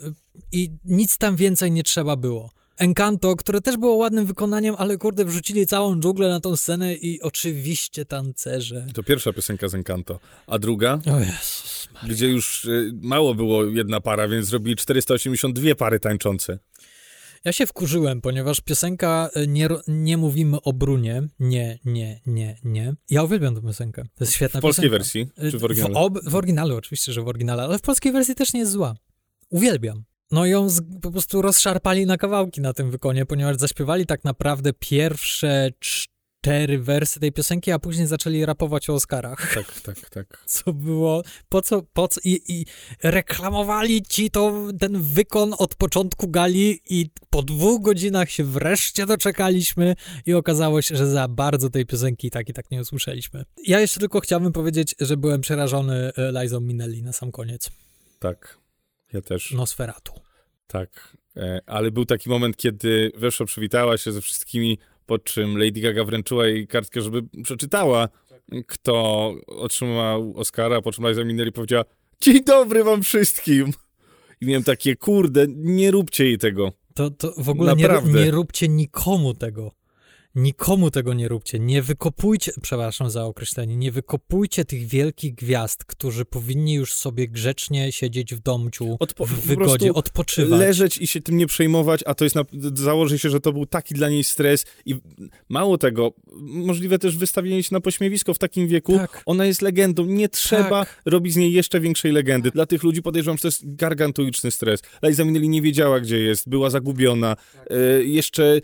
[0.53, 2.51] i nic tam więcej nie trzeba było.
[2.79, 7.21] Encanto, które też było ładnym wykonaniem, ale kurde, wrzucili całą dżunglę na tą scenę i
[7.21, 8.87] oczywiście tancerze.
[8.95, 10.21] To pierwsza piosenka z Encanto.
[10.47, 11.01] A druga?
[11.07, 16.59] O Jezus Gdzie już y, mało było jedna para, więc zrobili 482 pary tańczące.
[17.45, 21.23] Ja się wkurzyłem, ponieważ piosenka e, nie, nie mówimy o Brunie.
[21.41, 22.95] Nie, nie, nie, nie.
[23.11, 24.03] Ja uwielbiam tę piosenkę.
[24.03, 24.99] To jest świetna w polskiej piosenka.
[24.99, 25.95] wersji, czy w oryginale?
[25.95, 28.73] W, ob, w oryginale, oczywiście, że w oryginale, ale w polskiej wersji też nie jest
[28.73, 28.95] zła.
[29.51, 30.05] Uwielbiam.
[30.31, 34.73] No ją z, po prostu rozszarpali na kawałki na tym wykonie, ponieważ zaśpiewali tak naprawdę
[34.73, 39.55] pierwsze cztery wersy tej piosenki, a później zaczęli rapować o Oscarach.
[39.55, 40.43] Tak, tak, tak.
[40.47, 42.67] Co było, po co, po co, i, i
[43.03, 49.95] reklamowali ci to, ten wykon od początku gali i po dwóch godzinach się wreszcie doczekaliśmy
[50.27, 53.45] i okazało się, że za bardzo tej piosenki tak i tak nie usłyszeliśmy.
[53.67, 57.71] Ja jeszcze tylko chciałbym powiedzieć, że byłem przerażony e, Lizą Minelli na sam koniec.
[58.19, 58.59] Tak,
[59.13, 59.53] ja też.
[59.53, 60.13] Nosferatu.
[60.67, 64.79] Tak, e, ale był taki moment, kiedy weszła, przywitała się ze wszystkimi
[65.09, 68.09] po czym Lady Gaga wręczyła jej kartkę, żeby przeczytała,
[68.67, 71.85] kto otrzymał Oscara, po czym Liza Minnelli powiedziała
[72.21, 73.73] dzień dobry wam wszystkim.
[74.41, 76.73] I miałem takie, kurde, nie róbcie jej tego.
[76.95, 79.73] To, to w ogóle nie, nie róbcie nikomu tego.
[80.35, 81.59] Nikomu tego nie róbcie.
[81.59, 87.93] Nie wykopujcie, przepraszam za określenie, nie wykopujcie tych wielkich gwiazd, którzy powinni już sobie grzecznie
[87.93, 90.61] siedzieć w domciu, Odpo w wygodzie, odpoczywać.
[90.61, 93.67] Leżeć i się tym nie przejmować, a to jest, na, założy się, że to był
[93.67, 94.95] taki dla niej stres i
[95.49, 98.97] mało tego, możliwe też wystawienie się na pośmiewisko w takim wieku.
[98.97, 99.23] Tak.
[99.27, 101.03] Ona jest legendą, nie trzeba tak.
[101.07, 102.51] robić z niej jeszcze większej legendy.
[102.51, 104.81] Dla tych ludzi podejrzewam, że to jest gargantuiczny stres.
[105.03, 107.37] Liza Minnelli nie wiedziała, gdzie jest, była zagubiona.
[107.37, 107.73] Tak.
[107.73, 108.61] Y jeszcze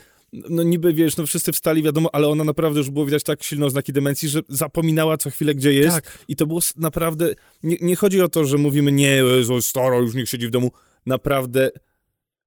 [0.51, 3.70] no niby wiesz, no wszyscy wstali, wiadomo, ale ona naprawdę już było widać tak silno
[3.70, 5.95] znaki demencji, że zapominała co chwilę, gdzie jest.
[5.95, 6.18] Tak.
[6.28, 9.22] I to było naprawdę, nie, nie, chodzi o to, że mówimy, nie,
[9.61, 10.70] staro, już niech siedzi w domu.
[11.07, 11.70] Naprawdę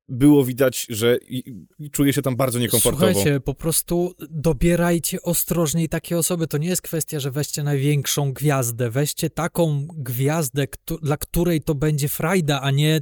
[0.10, 1.18] było widać, że
[1.92, 3.14] czuje się tam bardzo niekomfortowo.
[3.14, 6.48] Słuchajcie, po prostu dobierajcie ostrożniej takie osoby.
[6.48, 8.90] To nie jest kwestia, że weźcie największą gwiazdę.
[8.90, 10.66] Weźcie taką gwiazdę,
[11.02, 13.00] dla której to będzie frajda, a nie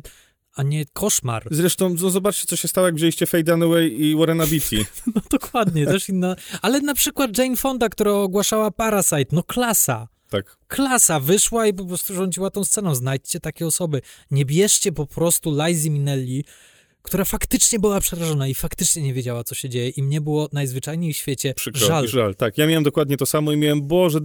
[0.56, 1.48] a nie koszmar.
[1.52, 4.86] Zresztą no zobaczcie, co się stało, jak wzięliście Faye Dunaway i Warrena Beatty.
[5.16, 6.36] No dokładnie, też inna.
[6.62, 10.08] Ale na przykład Jane Fonda, która ogłaszała Parasite, no klasa.
[10.30, 10.58] Tak.
[10.68, 12.96] Klasa wyszła i po prostu rządziła tą sceną.
[12.96, 14.02] Znajdźcie takie osoby.
[14.32, 16.44] Nie bierzcie po prostu Lizy Minnelli,
[17.02, 21.14] która faktycznie była przerażona i faktycznie nie wiedziała, co się dzieje i mnie było najzwyczajniej
[21.14, 22.08] w świecie Przykro żal.
[22.08, 22.36] żal.
[22.36, 24.20] Tak, ja miałem dokładnie to samo i miałem, Boże,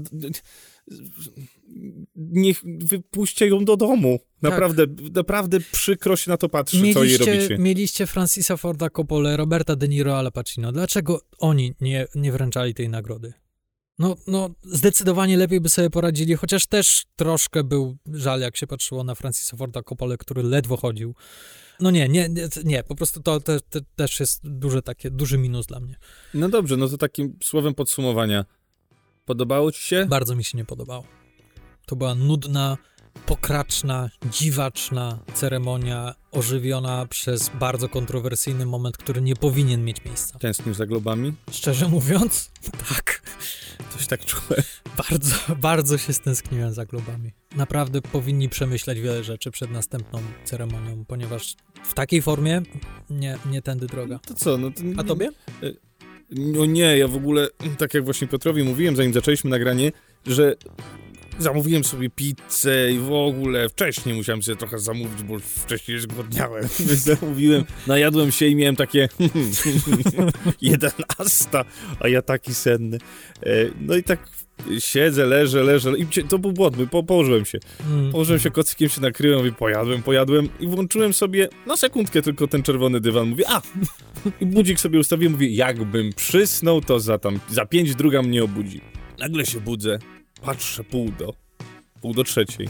[2.17, 4.19] niech wypuśćcie ją do domu.
[4.43, 7.59] Naprawdę, naprawdę przykro się na to patrzy, co jej Mieliście, robicie.
[7.59, 10.73] mieliście Francisa Forda Coppola, Roberta De Niro, Al Pacino.
[10.73, 13.33] Dlaczego oni nie, nie wręczali tej nagrody?
[13.99, 19.05] No, no, zdecydowanie lepiej by sobie poradzili, chociaż też troszkę był żal, jak się patrzyło
[19.05, 21.15] na Francisa Forda Coppola, który ledwo chodził.
[21.81, 25.39] No nie, nie, nie, nie po prostu to te, te, też jest duży, takie, duży
[25.39, 25.97] minus dla mnie.
[26.35, 28.45] No dobrze, no to takim słowem podsumowania.
[29.25, 30.07] Podobało ci się?
[30.07, 31.05] Bardzo mi się nie podobało.
[31.87, 32.79] To była nudna,
[33.27, 40.39] pokraczna, dziwaczna ceremonia, ożywiona przez bardzo kontrowersyjny moment, który nie powinien mieć miejsca.
[40.39, 41.33] Tęsknisz za globami?
[41.51, 42.51] Szczerze mówiąc,
[42.89, 43.23] tak.
[43.97, 44.63] Coś tak czułem.
[45.09, 47.33] Bardzo, bardzo się stęskniłem za globami.
[47.57, 52.63] Naprawdę powinni przemyśleć wiele rzeczy przed następną ceremonią, ponieważ w takiej formie
[53.11, 54.19] nie, nie tędy droga.
[54.19, 54.83] To co, no to...
[54.97, 55.31] A tobie?
[56.31, 57.49] No nie, ja w ogóle,
[57.79, 59.93] tak jak właśnie Piotrowi mówiłem, zanim zaczęliśmy nagranie,
[60.27, 60.57] że
[61.41, 66.65] zamówiłem sobie pizzę i w ogóle wcześniej musiałem sobie trochę zamówić, bo wcześniej zgłodniałem.
[66.89, 69.09] Więc zamówiłem, najadłem się i miałem takie
[70.63, 71.65] jedenasta,
[72.01, 72.99] a ja taki senny.
[73.43, 74.29] E, No i tak
[74.79, 77.59] siedzę, leżę, leżę i to był błąd, bo po, położyłem się.
[77.91, 78.13] Mm.
[78.13, 82.63] Położyłem się kocykiem, się nakryłem i pojadłem, pojadłem i włączyłem sobie na sekundkę tylko ten
[82.63, 83.29] czerwony dywan.
[83.29, 83.63] Mówię, a!
[84.41, 88.81] I budzik sobie ustawiłem, mówię, jakbym przysnął, to za tam, za pięć druga mnie obudzi.
[89.19, 89.99] Nagle się budzę,
[90.43, 91.35] patrzę pół do,
[92.01, 92.69] pół do trzeciej.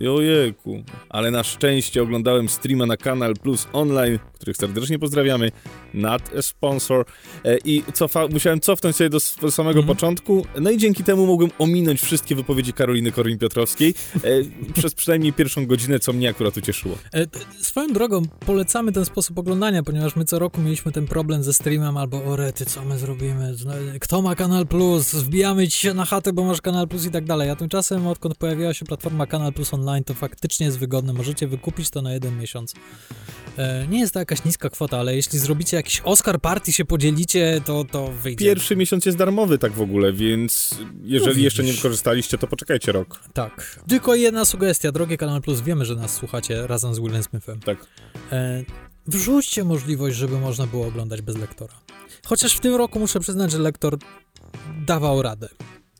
[0.00, 5.50] I ojejku, ale na szczęście oglądałem streama na Kanal Plus Online, których serdecznie pozdrawiamy,
[5.94, 7.04] not a sponsor,
[7.44, 9.20] e, i cofa, musiałem cofnąć sobie do,
[9.50, 9.86] samego Mhm.
[9.96, 14.20] początku, no i dzięki temu mogłem ominąć wszystkie wypowiedzi Karoliny Korwin-Piotrowskiej e,
[14.78, 16.98] przez przynajmniej pierwszą godzinę, co mnie akurat ucieszyło.
[17.14, 17.26] E,
[17.60, 21.96] Swoją drogą polecamy ten sposób oglądania, ponieważ my co roku mieliśmy ten problem ze streamem
[21.96, 26.04] albo o rety, co my zrobimy, Zna- kto ma Kanal Plus, wbijamy ci się na
[26.04, 27.50] chatę, bo masz Kanal Plus i tak dalej.
[27.50, 31.90] A tymczasem odkąd pojawiła się platforma Kanal Plus Online, to faktycznie jest wygodne, możecie wykupić
[31.90, 32.74] to na jeden miesiąc.
[33.58, 37.60] E, Nie jest to jakaś niska kwota, ale jeśli zrobicie jakiś Oscar Party, się podzielicie,
[37.64, 38.44] to, to wyjdzie.
[38.44, 42.92] Pierwszy miesiąc jest darmowy tak w ogóle, więc jeżeli No jeszcze nie wykorzystaliście, to poczekajcie
[42.92, 43.20] rok.
[43.32, 43.80] Tak.
[43.88, 47.60] Tylko jedna sugestia, drogie Kanal Plus, wiemy, że nas słuchacie razem z Willem Smithem.
[47.60, 47.86] Tak.
[48.32, 48.64] E,
[49.06, 51.74] wrzućcie możliwość, żeby można było oglądać bez lektora.
[52.26, 53.98] Chociaż w tym roku muszę przyznać, że lektor
[54.86, 55.48] dawał radę.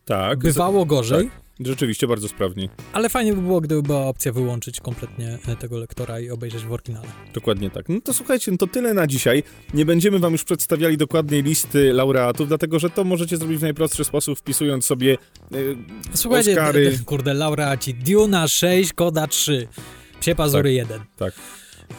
[0.05, 2.68] Tak, Bywało gorzej, z- rzeczywiście bardzo sprawnie.
[2.92, 6.72] ale fajnie by było, gdyby była opcja wyłączyć kompletnie e, tego lektora i obejrzeć w
[6.72, 7.06] oryginale.
[7.34, 7.88] Dokładnie tak.
[7.88, 9.42] No to słuchajcie, no to tyle na dzisiaj.
[9.74, 14.04] Nie będziemy wam już przedstawiali dokładnej listy laureatów, dlatego że to możecie zrobić w najprostszy
[14.04, 15.16] sposób, wpisując sobie
[15.54, 15.76] y,
[16.14, 16.84] Słuchajcie, Oscary.
[16.90, 19.68] d- d- kurde, laureaci, Duna 6, Koda 3,
[20.20, 21.00] Psie Pazury 1.
[21.16, 21.34] tak.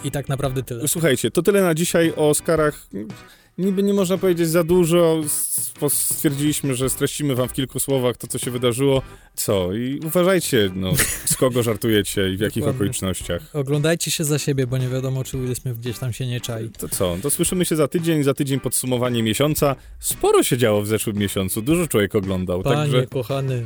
[0.04, 0.88] I tak naprawdę tyle.
[0.88, 2.88] Słuchajcie, to tyle na dzisiaj o Oscarach.
[3.58, 5.22] Niby nie można powiedzieć za dużo.
[5.90, 9.02] Stwierdziliśmy, że streścimy wam w kilku słowach to, co się wydarzyło.
[9.36, 9.74] Co?
[9.74, 10.94] I uważajcie, no,
[11.26, 12.78] z kogo żartujecie i w jakich Dokładnie.
[12.78, 13.42] okolicznościach.
[13.54, 16.70] Oglądajcie się za siebie, bo nie wiadomo, czy Will Smith gdzieś tam się nie czai.
[16.70, 17.18] To co?
[17.22, 18.24] To słyszymy się za tydzień.
[18.24, 19.76] Za tydzień podsumowanie miesiąca.
[20.00, 21.62] Sporo się działo w zeszłym miesiącu.
[21.62, 22.64] Dużo człowiek oglądał.
[22.64, 23.64] Panie Także kochany,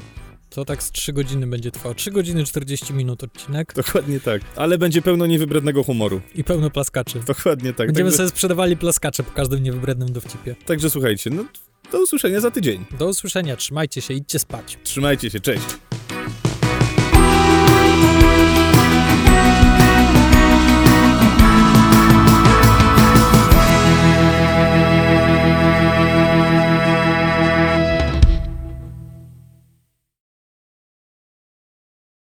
[0.50, 1.94] to tak z 3 godziny będzie trwał.
[1.96, 4.42] 3 godziny 40 minut odcinek dokładnie tak.
[4.56, 6.22] Ale będzie pełno niewybrednego humoru.
[6.36, 7.20] i pełno plaskaczy.
[7.28, 7.88] Dokładnie tak.
[7.88, 10.56] Będziemy Także, sobie sprzedawali plaskacze po każdym niewybrednym dowcipie.
[10.66, 11.46] także słuchajcie, no
[11.92, 12.86] do usłyszenia za tydzień.
[13.00, 14.78] Do usłyszenia, trzymajcie się, idźcie spać.
[14.84, 15.66] Trzymajcie się, cześć.